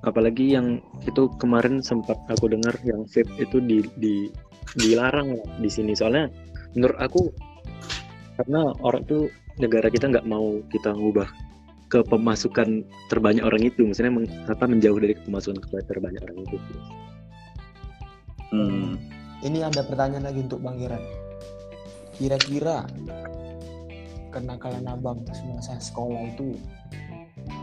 [0.00, 4.14] Apalagi yang itu kemarin sempat aku dengar yang vape itu di, di
[4.78, 6.30] dilarang lah di sini soalnya
[6.78, 7.22] menurut aku
[8.38, 9.26] karena orang itu
[9.58, 11.26] negara kita nggak mau kita ngubah
[11.90, 16.58] ke pemasukan terbanyak orang itu maksudnya meng, apa menjauh dari pemasukan ke terbanyak orang itu
[18.50, 18.98] Hmm.
[19.46, 20.98] Ini ada pertanyaan lagi untuk Bang Giran.
[22.18, 22.82] Kira-kira
[24.34, 26.58] kenakalan abang semasa sekolah itu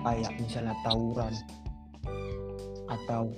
[0.07, 1.35] kayak misalnya tawuran
[2.87, 3.31] atau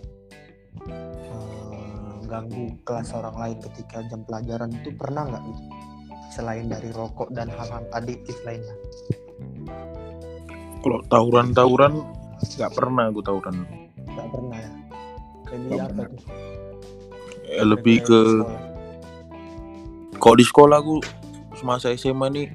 [0.87, 5.61] eh, ganggu kelas orang lain ketika jam pelajaran itu pernah nggak gitu?
[6.29, 8.75] Selain dari rokok dan hal-hal adiktif lainnya.
[10.79, 11.93] Kalau tawuran-tawuran
[12.55, 13.55] nggak pernah aku tawuran.
[14.07, 14.71] Nggak pernah ya.
[15.49, 16.07] Lebih Nggak apa pernah.
[16.07, 16.21] tuh?
[17.49, 18.19] Eh, lebih ke
[20.19, 20.95] kalau di sekolah aku
[21.57, 22.47] semasa SMA nih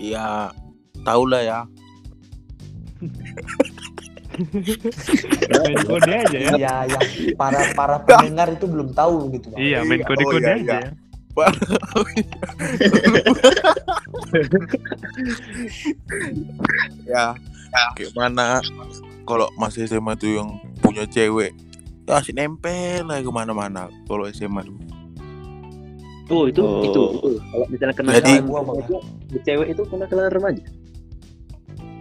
[0.00, 0.48] ya
[1.04, 1.60] tau lah ya
[4.36, 6.52] Main kode aja ya.
[6.54, 7.02] Iya, yang
[7.34, 9.58] para para pendengar itu belum tahu gitu bang.
[9.58, 10.76] Iya, main Iya, kode-kode oh, iya, aja.
[10.80, 10.90] iya.
[17.04, 17.24] ya
[17.92, 18.56] kayak mana
[19.28, 20.48] kalau masih SMA tuh yang
[20.80, 21.52] punya cewek
[22.06, 24.76] ya nempel lah ke mana-mana kalau SMA tuh
[26.32, 26.80] oh itu Oh.
[26.82, 27.02] itu, itu.
[27.52, 28.98] kalau misalnya kena Jadi- Gua, ya.
[29.44, 30.64] cewek itu kena kelar remaja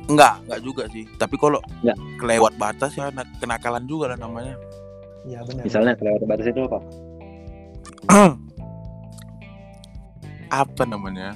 [0.06, 1.04] enggak enggak juga sih.
[1.16, 1.98] Tapi kalau Enggak.
[2.18, 4.56] kelewat batas ya nak- kenakalan juga lah namanya.
[5.26, 5.64] Iya benar.
[5.66, 6.80] misalnya kelewat batas itu apa?
[10.46, 11.34] Apa namanya?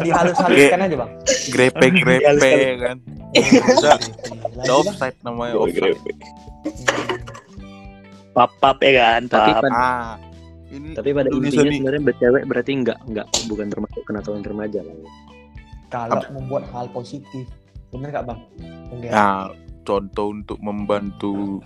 [0.00, 1.10] Dihalus-haluskan aja bang.
[1.52, 2.96] grepe grepe kan?
[3.34, 4.10] Udah, Lagi,
[4.56, 4.80] udah Bang.
[4.80, 5.98] offside namanya offside.
[8.32, 9.62] Pap-pap ya kan, Tapi pap.
[9.62, 10.14] pada- ah
[10.74, 13.26] ini tapi pada intinya sebenarnya bercewek berarti enggak enggak.
[13.46, 15.08] Bukan termasuk kenakalan remaja lah ya.
[15.88, 17.46] Kalau membuat hal positif,
[17.90, 18.40] benar nggak bang?
[18.90, 19.10] Enggak.
[19.10, 19.40] Nah,
[19.82, 21.60] contoh untuk membantu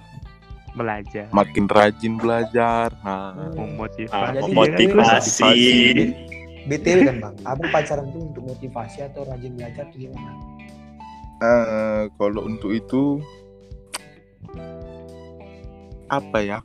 [0.71, 1.27] Belajar.
[1.31, 2.93] makin rajin belajar.
[3.01, 4.13] Nah, Memotivasi.
[4.13, 5.51] Ah, Jadi motivasi.
[6.65, 10.33] BTW kan bang, abang pacaran tuh untuk motivasi atau rajin belajar tuh gimana?
[11.39, 13.23] eh, kalau untuk itu
[16.09, 16.59] apa ya?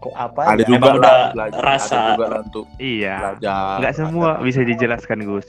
[0.00, 0.40] Kok apa?
[0.48, 0.66] Ada ya?
[0.66, 1.92] juga Emang lah udah belajar, rasa.
[1.92, 3.16] ada juga lah untuk Iya.
[3.18, 3.74] belajar.
[3.78, 5.48] Nggak semua bisa dijelaskan, Gus.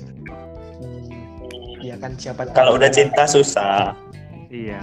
[2.01, 2.49] Kan siapa.
[2.51, 3.93] Kalau udah cinta susah.
[4.49, 4.81] Iya.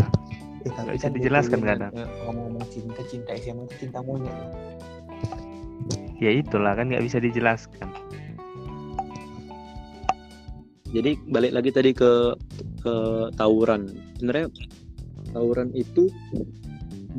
[0.63, 1.93] Eh, tapi nggak bisa kan dijelaskan kadang.
[1.93, 4.35] eh, Ngomong-ngomong cinta, cinta SMA itu cinta monyet.
[6.19, 7.91] Ya itulah kan nggak bisa dijelaskan.
[10.89, 12.33] jadi balik lagi tadi ke
[12.81, 12.95] ke
[13.37, 14.49] tawuran sebenarnya
[15.37, 16.09] tawuran itu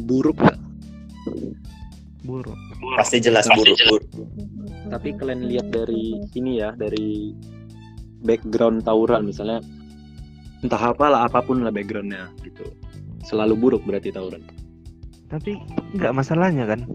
[0.10, 0.58] buruk nggak
[2.20, 2.58] Buruk.
[2.98, 3.78] Pasti jelas buruk.
[3.86, 4.06] buruk.
[4.90, 7.30] tapi kalian lihat dari ini ya dari
[8.22, 9.62] background tawuran misalnya
[10.60, 12.68] entah apalah apa pun lah backgroundnya gitu
[13.24, 14.44] selalu buruk berarti tawuran
[15.30, 15.62] Tapi
[15.94, 16.90] nggak masalahnya kan.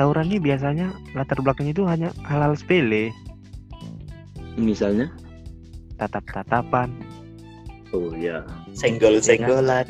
[0.00, 3.12] Tawuran ini biasanya latar belakangnya itu hanya hal-hal sepele,
[4.56, 5.12] misalnya
[6.00, 6.88] tatap-tatapan.
[7.92, 8.40] oh ya
[8.72, 9.84] Senggol-senggolan.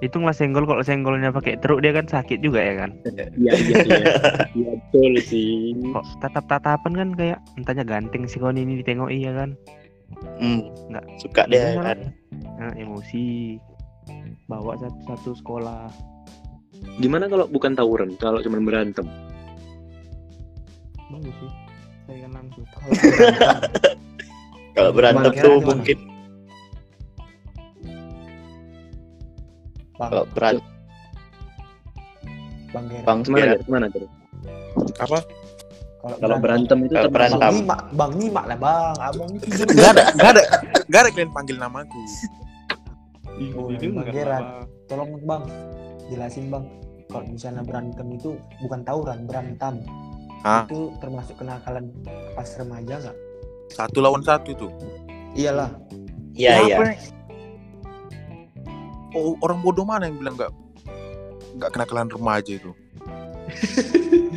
[0.00, 2.90] Itu nggak senggol kalau senggolnya pakai teruk dia kan sakit juga ya kan.
[3.36, 4.04] iya iya iya
[4.56, 9.52] iya betul sih Kok tatap-tatapan kan kayak entahnya ganteng sih kon ini ditengok iya kan.
[10.36, 11.04] Hmm, Nggak.
[11.16, 11.80] suka dia Iya.
[11.80, 11.98] kan.
[12.56, 13.56] Nah, emosi.
[14.46, 15.86] Bawa satu, satu sekolah.
[16.96, 19.04] gimana kalau bukan tawuran kalau cuma berantem
[21.08, 21.50] Bagus sih.
[22.06, 22.64] Saya kan langsung.
[24.70, 25.68] Kalau berantem tuh gimana?
[25.68, 25.98] mungkin
[29.94, 30.64] Bang, kalau berantem
[32.70, 33.04] bang Gera.
[33.04, 33.52] bang gimana Gera.
[33.52, 33.60] Jar?
[33.66, 34.06] gimana tuh
[34.96, 35.18] apa?
[36.00, 37.40] Kalau berantem itu Kalau berantem.
[37.40, 38.94] Bang Nimak, bang Nimak lah bang.
[38.96, 39.38] Abang ini.
[39.44, 40.42] Enggak ada, enggak ada,
[40.88, 42.00] enggak ada kalian panggil namaku.
[43.56, 44.42] Oh, Ini Bang nggak Geran.
[44.44, 44.64] apa-apa.
[44.88, 45.42] Tolong bang,
[46.08, 46.64] jelasin bang.
[47.10, 48.30] Kalau misalnya berantem itu
[48.64, 49.74] bukan tawuran, berantem.
[50.40, 50.64] Hah?
[50.64, 51.92] Itu termasuk kenakalan
[52.32, 53.16] pas remaja nggak?
[53.70, 54.72] Satu lawan satu tuh.
[55.36, 55.68] Iyalah.
[56.32, 56.76] Iya iya.
[59.12, 60.52] Oh, orang bodoh mana yang bilang enggak
[61.58, 62.70] enggak kenakalan remaja itu?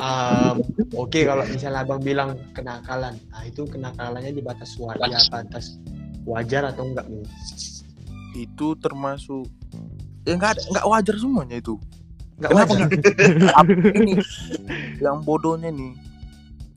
[0.00, 0.56] Um,
[0.96, 5.76] Oke kalau misalnya abang bilang kenakalan, nah itu kenakalannya di batas wajar, di batas
[6.24, 7.24] wajar atau enggak nih?
[8.36, 9.48] Itu termasuk
[10.24, 11.76] ya enggak ada enggak wajar semuanya itu.
[12.40, 12.88] Nggak Kenapa wajar.
[14.00, 14.14] Ini
[15.00, 15.92] yang bodohnya nih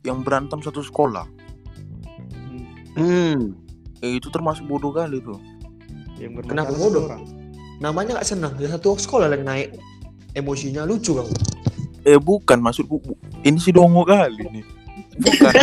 [0.04, 1.28] yang berantem satu sekolah
[2.94, 3.58] Hmm.
[4.06, 5.42] eh, itu termasuk bodoh kali tuh
[6.16, 7.04] Yang Kenapa bermasalah bodoh?
[7.06, 7.22] orang.
[7.80, 8.54] Namanya nggak senang.
[8.56, 9.68] Ya satu sekolah lagi naik
[10.34, 11.34] emosinya lucu kamu.
[12.04, 14.66] eh bukan maksudku bu- ini si dongo kali nih
[15.16, 15.56] bukan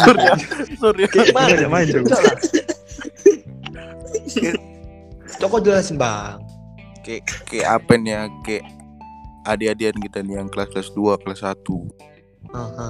[0.00, 0.34] sorry ya
[0.78, 1.08] sorry ya.
[1.10, 1.48] Kayak mana?
[1.50, 2.06] Ngajak main, Cok.
[5.36, 6.40] Coba jelasin bang.
[7.00, 8.64] kayak kayak apa nih ya kayak
[9.44, 11.52] adik-adikan kita nih yang kelas kelas 2 kelas 1
[12.50, 12.88] Aha.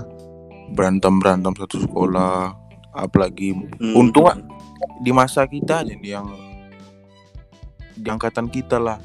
[0.71, 2.55] berantem berantem satu sekolah
[2.93, 3.99] apalagi Hmm.
[3.99, 4.31] untung
[5.03, 6.31] di masa kita aja nih yang
[7.94, 8.98] di angkatan kita lah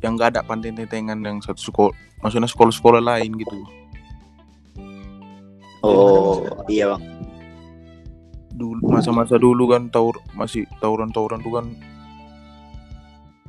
[0.00, 3.56] yang gak ada pantai-tentengan yang satu sekolah maksudnya sekolah-sekolah lain gitu
[5.80, 7.02] Oh, iya bang.
[8.50, 11.66] dulu masa-masa dulu kan taur masih tawuran-tawuran tuh kan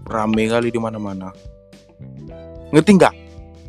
[0.04, 1.30] rame kali di mana-mana
[2.72, 3.16] ngerti nggak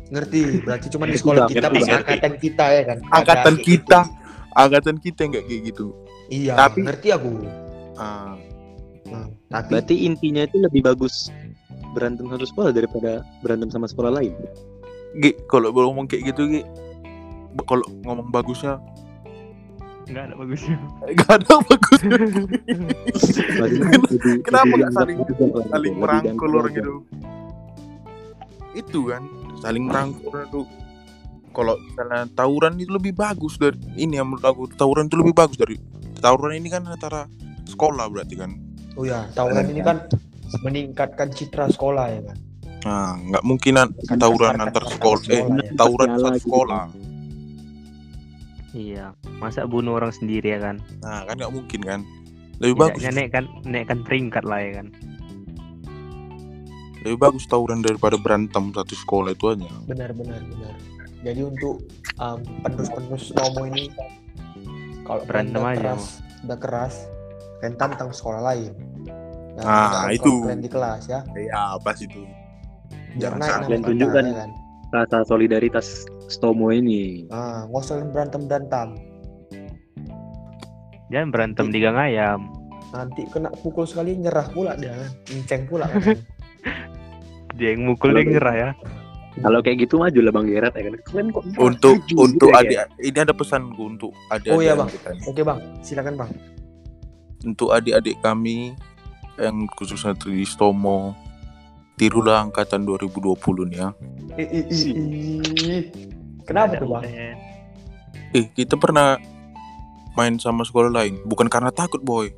[0.07, 0.63] Ngerti.
[0.63, 2.97] Berarti cuma di sekolah kita Ngerti, angkatan kita ya kan.
[3.11, 3.99] angkatan Ada- kita
[4.53, 5.85] angkatan kita nggak kayak gitu
[6.27, 6.53] Iya.
[6.55, 7.31] Tapi- ngerti aku.
[7.95, 8.35] ah
[9.03, 11.31] Hmm, Tapi Berarti intinya itu lebih bagus
[11.95, 14.35] berantem satu sekolah daripada berantem sama sekolah lain.
[15.23, 16.61] Gi, kalau boleh ngomong kayak gitu Gi
[17.63, 18.77] kalau ngomong bagusnya?
[20.07, 20.77] Enggak ada bagusnya.
[21.03, 22.17] nggak ada bagusnya.
[24.47, 25.19] Kenapa nggak saling-
[25.67, 26.93] saling merangkul orang gitu?
[28.75, 29.23] Itu kan
[29.63, 30.61] saling merangkul itu.
[31.55, 35.57] Kalau misalnya tawuran itu lebih bagus dari ini yang menurut aku tawuran itu lebih bagus
[35.57, 35.81] dari
[36.21, 37.25] tawuran ini kan antara
[37.65, 38.53] sekolah berarti kan
[38.97, 39.97] oh ya, tawuran ini kan
[40.61, 42.37] meningkatkan citra sekolah ya kan.
[42.81, 45.71] nah nggak mungkinan Kan tawuran antar sekolah eh sekolah ya.
[45.75, 46.43] tawuran satu gitu.
[46.45, 46.83] sekolah
[48.77, 49.09] Iya.
[49.41, 50.77] Masa bunuh orang sendiri ya kan?
[51.01, 51.99] nah kan nggak mungkin kan
[52.57, 54.87] lebih bagus Tidaknya naikkan naikkan peringkat lah ya kan.
[57.01, 60.73] lebih bagus tawuran daripada berantem satu sekolah itu aja Benar benar benar.
[61.17, 61.81] Jadi untuk
[62.17, 63.89] um, penerus-penerus Nomo ini
[65.01, 66.95] kalau Berantem aja, keras, udah keras,
[67.57, 68.75] kalian tantang sekolah lain.
[69.57, 70.33] Dan Ah, jangan itu.
[70.55, 71.19] di kelas ya.
[71.33, 72.21] ya pas itu
[73.17, 73.77] Biar Jangan naik sampai.
[73.83, 74.23] tunjukkan.
[74.23, 74.49] ya kan.
[74.87, 75.87] Rasa solidaritas
[76.27, 77.25] Stomo ini.
[77.27, 78.87] Ah, kalian berantem berantem.
[81.07, 82.51] Jangan berantem di gang ayam.
[82.89, 84.95] Nanti kena pukul sekali nyerah pula dia,
[85.27, 85.87] inceng pula.
[85.89, 86.19] Kan.
[87.57, 88.69] Dia yang mukul dia nyerah ya.
[89.35, 90.93] Kalau kayak gitu maju lah Bang Gerard ya kan.
[91.03, 94.73] Kalian kok untuk maju untuk gitu ya, adik ini ada pesanku untuk adik Oh iya,
[94.73, 94.89] Bang.
[94.89, 95.09] kita.
[95.25, 96.31] Oke bang, silakan bang.
[97.39, 98.77] untuk adik-adik kami
[99.37, 101.13] yang khususnya di Stomo
[101.97, 103.89] tirulah angkatan 2020 nih ya.
[104.37, 104.91] Ih, ih, ih,
[105.65, 105.83] ih.
[106.45, 107.03] Kenapa tuh bang?
[108.35, 109.17] eh kita pernah
[110.13, 111.17] main sama sekolah lain.
[111.25, 112.29] Bukan karena takut boy.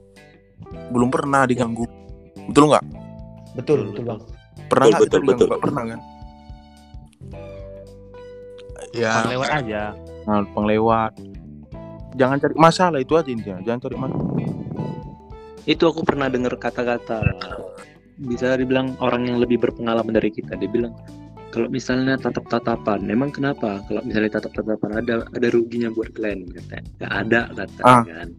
[0.91, 1.87] Belum pernah diganggu.
[2.47, 2.85] Betul nggak?
[3.59, 4.21] Betul betul bang.
[4.69, 5.47] pernah Betul, betul, betul.
[5.49, 5.99] Nggak pernah kan?
[8.95, 9.11] Ya.
[9.21, 9.81] Bang lewat aja.
[10.27, 11.11] nah, penglewat
[12.13, 13.59] jangan cari masalah itu aja intinya.
[13.65, 14.25] Jangan cari masalah
[15.69, 17.21] Itu aku pernah dengar kata-kata
[18.19, 20.57] bisa dibilang orang yang lebih berpengalaman dari kita.
[20.57, 20.97] Dia bilang
[21.49, 23.81] kalau misalnya tatap-tatapan, memang kenapa?
[23.85, 26.81] Kalau misalnya tatap-tatapan ada ada ruginya buat kalian kata.
[26.97, 28.01] Gak ada kata Ah.
[28.03, 28.29] kan.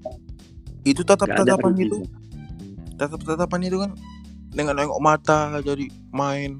[0.80, 2.00] itu tatap-tatapan itu
[2.96, 3.90] tatap-tatapan itu kan
[4.48, 6.56] dengan nengok mata jadi main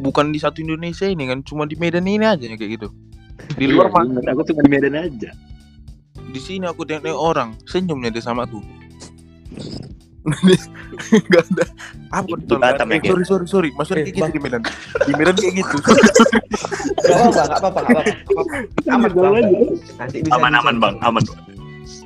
[0.00, 2.88] bukan di satu Indonesia ini kan cuma di Medan ini aja kayak gitu
[3.52, 5.28] di luar Iya, mah aku cuma di Medan aja.
[6.24, 8.64] di sini aku tengok orang senyumnya dia sama aku
[11.32, 11.64] Gak ada.
[12.12, 13.70] Apa Di Batam ya, eh, sorry sorry sorry.
[13.72, 14.62] Maksudnya Eh, kayak gitu di Medan.
[15.08, 15.76] Di Medan kayak gitu.
[17.00, 18.56] Gak apa-apa, gak apa-apa.
[18.92, 19.32] Aman bang.
[19.96, 21.24] Nanti bisa Aman aman bang, aman.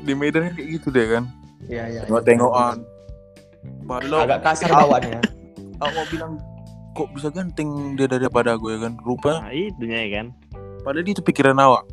[0.04, 1.24] di Medan kan kayak gitu deh kan?
[1.64, 2.00] Iya iya.
[2.04, 2.76] tengok tengokan
[3.88, 5.20] padahal Agak kasar bawaannya.
[5.80, 6.32] aku mau bilang
[6.94, 8.92] kok bisa ganteng dia daripada ya kan?
[9.02, 9.42] Rupa.
[9.44, 10.26] Nah, itunya ya kan.
[10.84, 11.84] Padahal itu pikiran awak.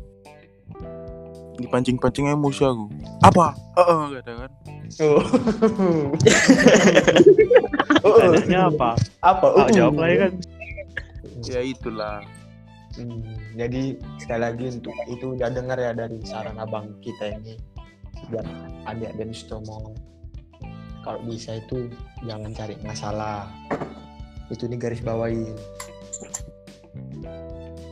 [1.62, 2.90] Dipancing-pancing emosi aku.
[3.22, 3.54] Apa?
[3.78, 4.50] Heeh, kata kan.
[4.98, 5.22] Oh.
[8.02, 8.34] Oh, oh.
[8.34, 8.98] Tanyanya apa?
[9.22, 9.46] Apa?
[9.54, 9.70] Ah, Uh.
[9.70, 10.32] jawab lah ya kan.
[11.44, 12.18] Ya itulah.
[12.92, 13.22] Hmm,
[13.54, 17.56] jadi sekali lagi untuk itu udah dengar ya dari saran abang kita ini
[18.28, 18.44] buat
[18.84, 19.94] adik dan Stomo
[21.00, 21.88] kalau bisa itu
[22.20, 23.48] jangan cari masalah
[24.48, 25.56] itu nih garis bawain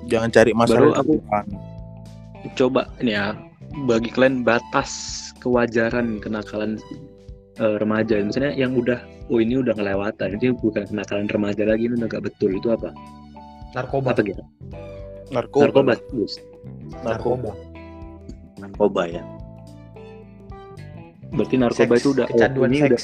[0.04, 0.92] Jangan cari Baru masalah.
[0.96, 1.44] aku- di depan.
[2.52, 3.24] Coba ini ya
[3.86, 4.90] bagi kalian batas
[5.38, 6.76] kewajaran kenakalan
[7.58, 8.20] eh, remaja.
[8.20, 8.98] Misalnya yang udah
[9.30, 12.50] oh ini udah kelewatan, ini bukan kenakalan remaja lagi, ini udah gak betul.
[12.54, 12.90] Itu apa?
[13.70, 14.42] narkoba Apa gitu?
[15.30, 15.62] narkoba.
[15.70, 15.92] Narkoba.
[16.10, 16.34] Terus.
[17.06, 17.50] narkoba
[18.58, 19.22] Narkoba ya.
[21.30, 23.02] Berarti narkoba Seks, itu udah kecanduan oh, ini seks udah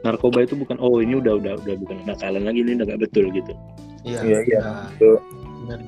[0.00, 3.28] narkoba itu bukan oh ini udah udah udah bukan kenakalan lagi ini udah gak betul
[3.32, 3.52] gitu
[4.00, 4.60] Iya, Iya,
[4.96, 5.80] benar.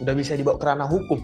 [0.00, 1.20] Udah bisa dibawa ke ranah hukum.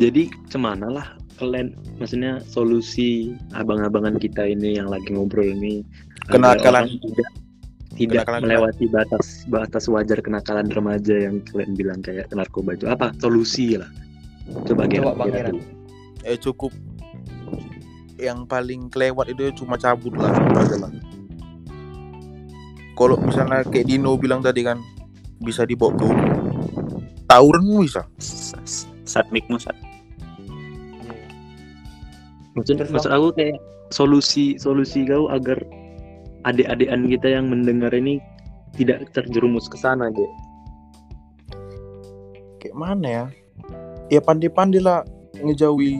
[0.00, 1.06] Jadi cemana lah
[1.42, 5.82] kalian maksudnya solusi abang-abangan kita ini yang lagi ngobrol ini?
[6.30, 6.86] Kenakalan.
[7.02, 7.30] tidak
[7.92, 12.86] tidak Kenakalan melewati batas batas wajar kenakalan remaja yang kalian bilang kayak narkoba itu.
[12.88, 13.12] Apa?
[13.18, 13.90] Solusi lah.
[14.64, 15.60] Coba dulu.
[16.22, 16.72] eh cukup.
[18.22, 20.92] Yang paling kelewat itu cuma cabut lah aja lah.
[22.94, 24.78] Kalau misalnya kayak Dino bilang tadi kan
[25.42, 26.06] bisa dibawa ke
[27.26, 28.06] tawuran bisa
[29.12, 29.76] Sat mikmu sat.
[32.52, 33.56] maksud Terus, maksud aku kayak
[33.88, 35.56] solusi solusi kau agar
[36.44, 38.20] adik-adikan kita yang mendengar ini
[38.72, 40.28] tidak terjerumus ke sana gitu
[42.58, 43.24] kayak mana ya
[44.08, 45.00] ya pandai-pandai lah
[45.36, 45.96] ngejauhi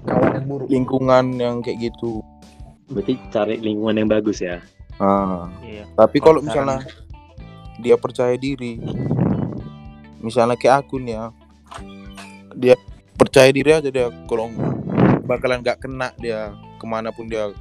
[0.00, 0.66] Kawan yang buruk.
[0.72, 2.24] lingkungan yang kayak gitu
[2.88, 4.56] berarti cari lingkungan yang bagus ya
[4.96, 5.84] ah Iya.
[5.96, 6.80] tapi Kalau kalau misalnya
[7.78, 8.80] dia percaya diri
[10.20, 11.28] misalnya kayak aku nih ya
[12.54, 12.74] dia
[13.14, 14.48] percaya diri aja dia kalau
[15.22, 17.52] bakalan nggak kena dia ke mana pun dia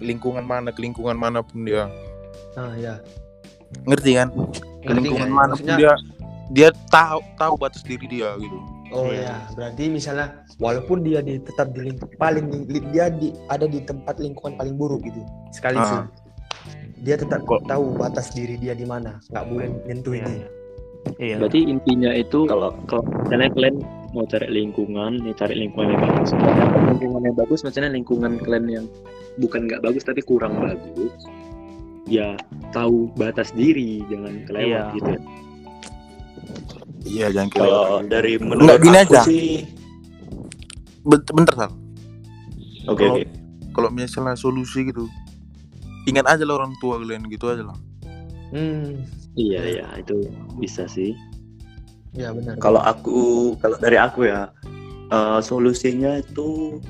[0.00, 1.86] lingkungan mana ke lingkungan mana pun dia
[2.56, 2.98] Ah, ya.
[3.84, 4.28] ngerti kan
[4.80, 5.38] ke lingkungan nggak?
[5.38, 5.92] mana pun Maksudnya- dia
[6.50, 8.58] dia tahu tahu batas diri dia gitu
[8.90, 9.22] Oh Iya.
[9.22, 10.26] ya, berarti misalnya
[10.58, 14.74] walaupun dia di, tetap di lingkup paling li- dia di ada di tempat lingkungan paling
[14.74, 15.22] buruk gitu.
[15.54, 15.86] Sekali Ah.
[15.86, 16.00] sih.
[16.98, 20.30] Dia tetap Kok- tahu batas diri dia di mana, nggak boleh nyentuh Iya, itu.
[20.34, 20.48] iya.
[21.16, 21.36] Iya.
[21.36, 23.76] berarti intinya itu Kalau kalau misalnya kalian
[24.10, 26.30] mau cari lingkungan, ya cari lingkungan yang bagus.
[26.90, 28.86] Lingkungan yang bagus maksudnya lingkungan kalian yang
[29.36, 31.12] bukan nggak bagus tapi kurang bagus.
[32.04, 32.34] Ya
[32.70, 34.82] tahu batas diri, jangan kelewat Iya.
[34.92, 35.08] gitu.
[35.08, 35.20] ya.
[37.02, 39.20] iya jangan Kalau kelewat dari Enggak, menurut gini aku aja.
[39.22, 39.48] sih,
[41.02, 41.70] bentar, bentar Sal.
[42.82, 43.24] oke Kalau- oke.
[43.70, 45.08] kalau misalnya solusi gitu
[46.04, 47.78] ingat aja lah orang tua kalian gitu aja lah
[48.50, 49.06] Hmm,
[49.38, 50.26] Iya ya itu
[50.58, 51.14] bisa sih.
[52.10, 52.58] ya benar.
[52.58, 54.50] Kalau aku, kalau dari aku ya,
[55.14, 56.82] eh, solusinya itu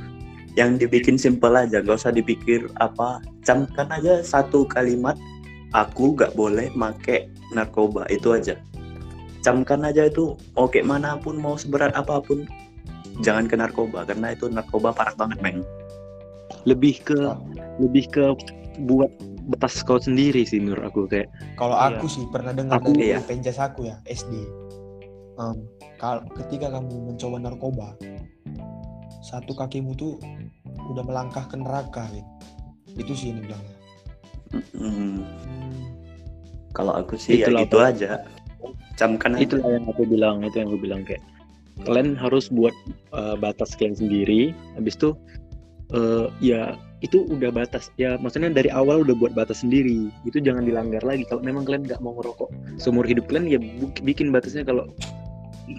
[0.56, 3.20] yang dibikin simpel aja, gak usah dipikir apa.
[3.44, 5.14] Camkan aja satu kalimat,
[5.76, 8.56] aku gak boleh make narkoba itu aja.
[9.44, 12.48] Camkan aja itu mau kayak mana pun, mau seberat apa pun,
[13.20, 15.60] jangan ke narkoba karena itu narkoba parah banget men.
[16.64, 17.20] Lebih ke
[17.80, 18.24] lebih ke
[18.84, 19.12] buat
[19.50, 21.98] batas kau sendiri sih menurut aku kayak Kalau Iya.
[21.98, 23.18] aku sih pernah dengar Aku- dari iya.
[23.20, 24.34] penjas aku ya SD.
[25.36, 25.56] Em,
[25.96, 27.88] kal- ketika kamu mencoba narkoba,
[29.20, 30.16] satu kakimu tuh
[30.86, 32.26] udah melangkah ke neraka, Win.
[32.94, 33.76] Itu sih yang bilangnya.
[34.74, 35.22] Hmm,
[36.70, 38.10] kalau aku sih Itulah ya gitu apa- aja.
[38.94, 39.42] Camkan aja.
[39.42, 41.24] itulah yang aku bilang itu yang aku bilang kayak
[41.80, 42.76] kalian harus buat
[43.10, 45.16] uh, batas kalian sendiri habis itu
[45.90, 47.88] uh, ya itu udah batas.
[47.96, 50.12] Ya maksudnya dari awal udah buat batas sendiri.
[50.28, 51.24] Itu jangan dilanggar lagi.
[51.28, 53.58] Kalau memang kalian nggak mau ngerokok seumur hidup kalian ya
[54.04, 54.88] bikin batasnya kalau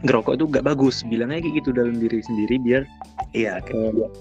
[0.06, 1.06] ngerokok itu nggak bagus.
[1.06, 2.84] Bilangnya kayak gitu dalam diri sendiri biar
[3.32, 4.12] Iya, kayak, uh,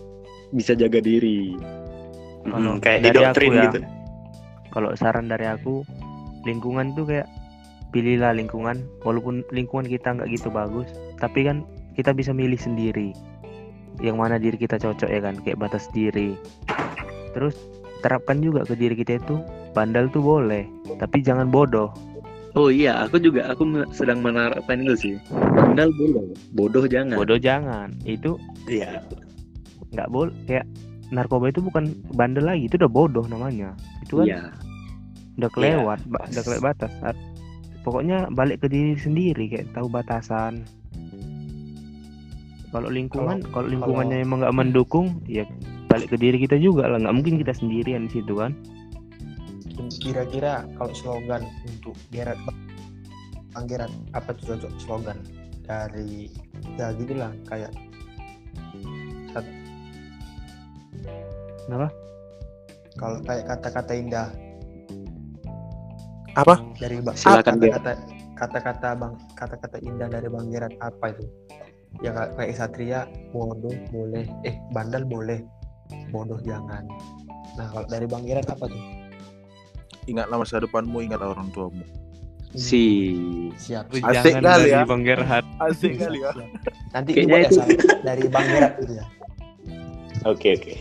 [0.55, 1.57] bisa jaga diri.
[2.47, 3.79] Hmm, kayak dari didoktrin aku ya, gitu.
[4.71, 5.83] Kalau saran dari aku,
[6.47, 7.27] lingkungan tuh kayak
[7.91, 10.87] pilihlah lingkungan, walaupun lingkungan kita nggak gitu bagus,
[11.19, 11.67] tapi kan
[11.99, 13.11] kita bisa milih sendiri
[14.01, 16.35] yang mana diri kita cocok ya kan, kayak batas diri.
[17.33, 17.55] Terus
[18.01, 19.37] terapkan juga ke diri kita itu
[19.71, 20.65] bandal tuh boleh,
[20.97, 21.93] tapi jangan bodoh.
[22.51, 23.63] oh iya aku juga aku
[23.95, 25.15] sedang menerapkan itu sih
[25.55, 27.95] bandal boleh bodoh jangan Bodoh jangan.
[28.03, 29.07] Itu Iya.
[29.95, 30.67] nggak boleh kayak
[31.11, 33.79] narkoba itu bukan bandel lagi, itu udah bodoh namanya.
[34.03, 34.43] Itu kan iya
[35.39, 36.29] udah kelewat, ba- pas.
[36.35, 36.93] udah kelewat batas.
[37.07, 37.23] At-
[37.81, 40.67] Pokoknya balik ke diri sendiri kayak tahu batasan.
[42.70, 45.42] Kalau lingkungan, kalau lingkungannya emang nggak mendukung, ya
[45.90, 47.02] balik ke diri kita juga lah.
[47.02, 48.54] Nggak mungkin kita sendirian di situ kan.
[49.98, 52.38] Kira-kira kalau slogan untuk Gerard
[53.50, 55.18] Bang Gerard apa tuh cocok slogan
[55.66, 56.30] dari
[56.78, 57.75] ya gitulah kayak
[59.35, 59.58] sat-
[61.66, 61.88] Kenapa?
[62.98, 64.29] kalau kayak kata-kata indah
[66.38, 66.62] Apa?
[66.79, 67.92] dari Bang Silakan, kata-kata
[68.38, 71.27] kata-kata Bang kata-kata indah dari Bang Gerard apa itu?
[71.99, 75.43] Ya kayak Satria bodoh boleh, eh bandel boleh,
[76.09, 76.87] bodoh jangan.
[77.55, 78.83] Nah kalau dari Bang Gerard apa tuh?
[80.09, 81.85] ingatlah masa depanmu ingatlah orang tuamu
[82.51, 83.15] si
[83.55, 83.95] Siap.
[83.95, 84.83] Asik kali ya.
[84.83, 85.47] Bang Gerhard.
[85.61, 86.33] asik kali ya
[86.91, 89.05] Nanti Kayaknya ya itu- dari Bang Gerard gitu ya.
[90.27, 90.75] Oke oke.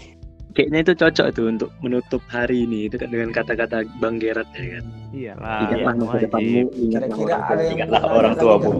[0.50, 4.82] kayaknya itu cocok tuh untuk menutup hari ini itu kan dengan kata-kata Bang Gerard ya
[4.82, 5.60] kan Iyalah.
[5.62, 8.74] ingatlah ya, masa depanmu ingatlah orang Ingatlah orang lanjut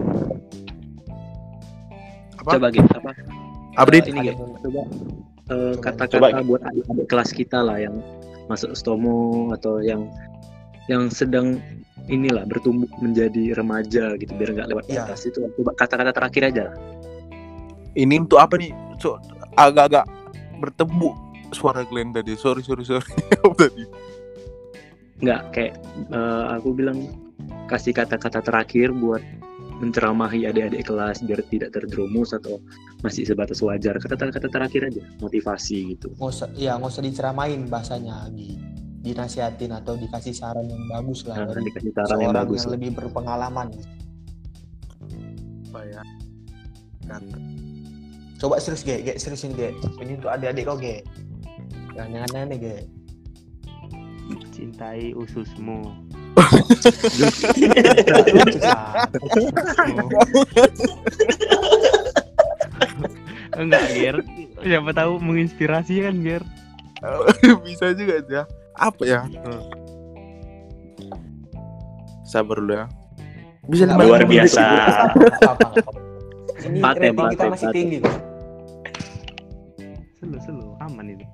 [2.40, 2.50] Apa?
[2.56, 3.10] coba gitu apa
[3.78, 4.08] Update?
[4.08, 4.82] Eh, ini yang- coba
[5.78, 6.42] kata-kata Coba.
[6.42, 7.98] buat adik-adik kelas kita lah yang
[8.46, 10.06] masuk stomo atau yang
[10.86, 11.58] yang sedang
[12.06, 15.06] inilah bertumbuh menjadi remaja gitu biar nggak lewat Iya.
[15.06, 16.76] batas itu coba kata-kata terakhir aja lah
[17.90, 18.70] Ini untuk apa nih?
[19.02, 19.18] So,
[19.54, 20.06] agak-agak
[20.62, 21.10] bertemu
[21.50, 22.38] suara Glenn tadi.
[22.38, 23.02] Sorry, sorry, sorry.
[23.42, 23.82] Apa tadi?
[25.20, 25.74] nggak kayak
[26.08, 27.10] eh, aku bilang
[27.66, 29.20] kasih kata-kata terakhir buat
[29.80, 32.60] menceramahi adik-adik kelas biar tidak terjerumus atau
[33.00, 33.96] masih sebatas wajar.
[33.96, 36.12] Kata-kata terakhir aja motivasi gitu.
[36.20, 38.60] Nggak usah ya nggak usah diceramain bahasanya di
[39.00, 42.90] dinasihatin atau dikasih saran yang bagus lah Nah, dari dikasih saran yang bagus yang lebih
[43.00, 43.68] berpengalaman.
[45.72, 46.02] Apa ya?
[47.08, 47.38] Kata.
[48.40, 49.72] coba serius ge ge seriusin ge.
[50.00, 51.00] Ini untuk adik-adik kau ge.
[51.96, 52.76] Jangan aneh ge.
[54.52, 56.09] Cintai ususmu.
[63.60, 64.16] Enggak, Ger.
[64.62, 66.42] Siapa tahu menginspirasi kan, Ger.
[67.66, 68.44] Bisa juga ya.
[68.76, 69.20] Apa ya?
[72.24, 72.86] Sabar dulu ya.
[73.68, 74.64] Bisa Luar biasa.
[76.60, 77.76] Ini rating kita paten, masih paten.
[77.76, 78.16] tinggi kok
[80.20, 81.24] Selu, selu, aman itu.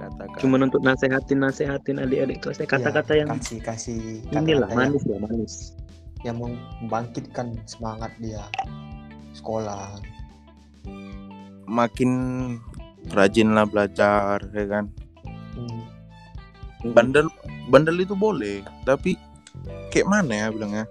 [0.00, 0.40] Kata-kata.
[0.40, 4.00] cuman untuk nasehatin nasehatin adik-adik kelasnya kata-kata Iya, yang kasih kasih
[4.32, 5.54] inilah kata-kata yang, manis ya manis.
[6.24, 8.40] yang membangkitkan semangat dia
[9.36, 10.00] sekolah.
[11.68, 12.10] Makin
[13.12, 14.84] rajin lah belajar ya kan?
[15.52, 15.84] Hmm.
[16.96, 17.28] bandel
[17.68, 19.20] bandel itu boleh tapi
[19.92, 20.84] kayak mana ya bilangnya?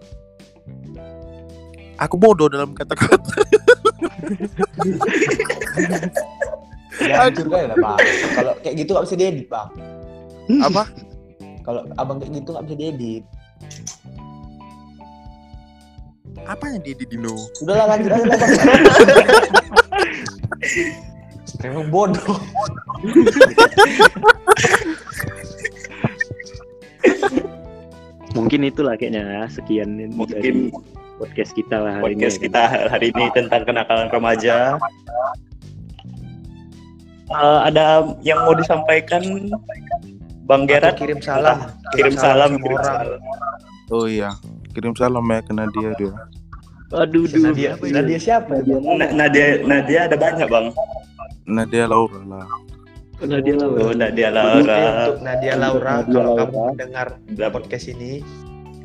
[1.98, 3.42] Aku bodoh dalam kata-kata
[7.04, 7.98] ya hancur kan lah bang
[8.36, 9.70] kalau kayak gitu nggak bisa diedit bang
[10.58, 10.90] apa?
[11.62, 13.24] Kalau abang kayak gitu nggak bisa diedit.
[16.50, 17.38] Apanya dia di Dino?
[17.62, 18.42] Udahlah lanjut aja bang
[21.70, 22.40] emang bodoh.
[28.34, 30.72] Mungkin itulah kayaknya ya sekian dari Mungkin
[31.20, 34.80] podcast kita lah hari podcast ini kita hari ini tentang kenakalan remaja.
[37.30, 37.86] Eh, ada
[38.20, 39.22] yang mau disampaikan,
[40.44, 40.96] Bang Atau Gerard?
[40.98, 41.58] kirim salam
[41.94, 42.86] Kirim salam, kirim orang.
[43.06, 43.20] salam.
[43.90, 44.30] oh iya
[44.72, 46.14] kirim salam ya ke Nadia dia
[46.90, 48.62] aduh duh Nadia, Nadia siapa ya?
[48.64, 48.82] Bang?
[48.98, 50.68] Na- Nadia, Nadia ada banyak bang.
[51.46, 52.46] Nadia Laura lah
[53.20, 56.42] Nadia lah Oh, Nadia Laura untuk Nadia Laura Nadia kalau Laura.
[56.44, 58.12] kamu mendengar dapat podcast ini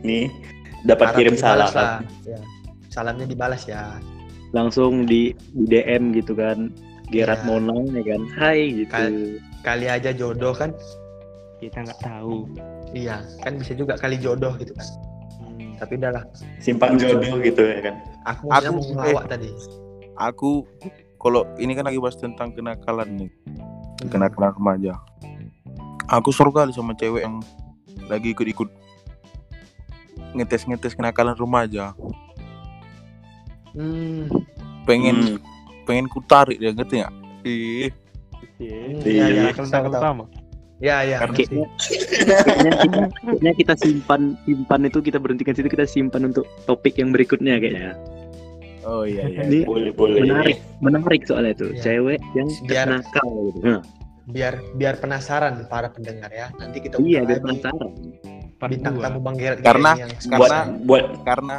[0.00, 0.28] ini
[0.82, 1.68] dapat harap kirim salam.
[1.70, 2.04] lah.
[2.24, 2.36] Ya.
[2.88, 3.96] Salamnya dibalas ya.
[4.50, 6.68] langsung di, di DM gitu kan
[7.06, 7.46] Gerard Iya.
[7.46, 10.70] Mona ya kan Hai gitu Kal- Kali aja jodoh kan?
[11.56, 12.44] Kita nggak tahu.
[12.90, 14.88] Iya, kan bisa juga kali jodoh gitu kan.
[15.40, 15.72] Hmm.
[15.76, 16.24] Tapi udahlah,
[16.58, 17.94] Simpang jodoh gitu ya kan.
[18.24, 19.48] aku, Aku- mau ngelawak tadi.
[20.14, 20.62] aku
[21.16, 23.30] kalau ini kan lagi bahas tentang kenakalan nih
[23.98, 24.08] Hmm.
[24.08, 24.92] kenakalan remaja
[26.06, 27.40] aku suruh kali sama cewek yang
[28.06, 28.68] lagi ikut-ikut
[30.32, 31.96] ngetes-ngetes kenakalan remaja
[33.72, 34.30] Hmm.
[34.84, 35.53] pengen Hmm.
[35.84, 37.12] Pengen ku tarik dia ngerti nggak
[37.44, 37.88] ih
[38.54, 39.90] Iya, iya, iya, Kan tahu.
[39.90, 40.24] pertama.
[40.78, 41.16] Ya, ya.
[41.18, 42.36] Karena- kayaknya kita
[43.24, 47.94] kayaknya kita simpan simpan itu kita berhentikan situ kita simpan untuk topik yang berikutnya kayaknya
[48.82, 50.20] oh iya iya ini Boleh boleh.
[50.20, 51.80] menarik menarik soalnya itu Iya.
[51.80, 53.80] cewek yang Biar- nakal gitu Nah,
[54.24, 56.48] Biar biar penasaran para pendengar ya.
[56.54, 57.90] Nanti kita iya biar penasaran
[58.62, 61.56] bintang tamu Bang Gerard Karena- yang Buat sekarang buat karena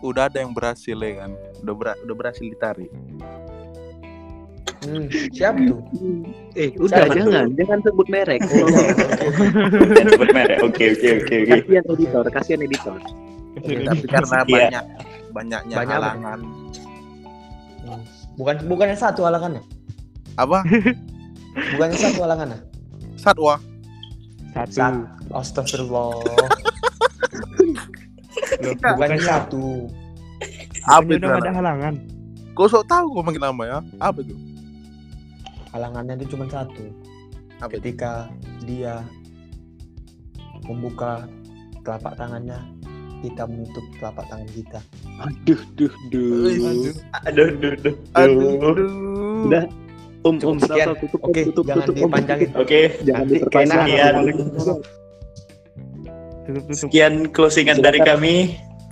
[0.00, 2.92] udah ada yang berhasil ya kan udah ber- udah berhasil ditarik
[4.80, 5.80] Hmm, siapa tuh?
[6.54, 7.16] eh udah Siapa tuh?
[7.18, 8.68] jangan jangan sebut merek Oh,
[9.90, 10.56] dan sebut merek.
[10.60, 11.52] Oke oke oke oke.
[11.56, 12.96] kasihan editor kasihan editor
[13.56, 14.44] tapi karena Iya.
[14.44, 14.84] banyak
[15.30, 16.40] banyaknya Banyak halangan
[17.84, 18.00] Hmm.
[18.34, 19.60] Bukan bukan yang satu halangannya.
[20.34, 20.64] apa
[21.72, 22.58] Bukan yang satu halangannya.
[23.14, 23.56] satwa
[24.50, 24.70] Satu.
[24.70, 24.94] Sat.
[25.30, 26.14] Astagfirullah.
[28.56, 29.64] Loh, Bukan satu.
[30.84, 31.94] apa itu udah ada halangan?
[31.94, 31.94] halangan.
[32.52, 34.36] kau sok tahu kau manggil nama ya apa itu
[35.74, 36.86] Halangannya itu cuma satu.
[37.58, 38.30] apa itu Ketika
[38.62, 39.02] dia
[40.64, 41.26] membuka
[41.82, 42.58] telapak tangannya,
[43.20, 44.80] kita menutup telapak tangan kita.
[45.18, 46.90] aduh duh duh Aduh.
[47.26, 47.94] Aduh aduh aduh.
[48.14, 48.88] aduh, aduh.
[49.46, 49.64] udah
[50.24, 50.86] om Cukup om sekian.
[50.98, 52.48] Tutup Oke, tutup jangan tutup dipanjangin.
[52.56, 52.80] Oke.
[53.02, 53.82] jangan Nanti diperpanjang
[54.54, 54.78] tutup.
[56.70, 58.34] Sekian closingan dari kami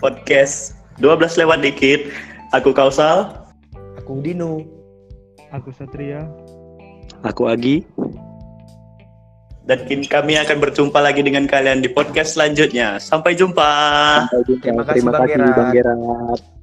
[0.01, 2.01] podcast 12 lewat dikit.
[2.53, 3.33] Aku Kausal.
[3.97, 4.65] Aku Dino.
[5.53, 6.25] Aku Satria.
[7.25, 7.87] Aku Agi
[9.63, 12.99] Dan kini kami akan berjumpa lagi dengan kalian di podcast selanjutnya.
[12.99, 13.71] Sampai jumpa.
[14.27, 14.59] Sampai jumpa.
[14.59, 15.55] Terima kasih, terima Bang kasih Gerard.
[15.55, 16.62] Bang Gerard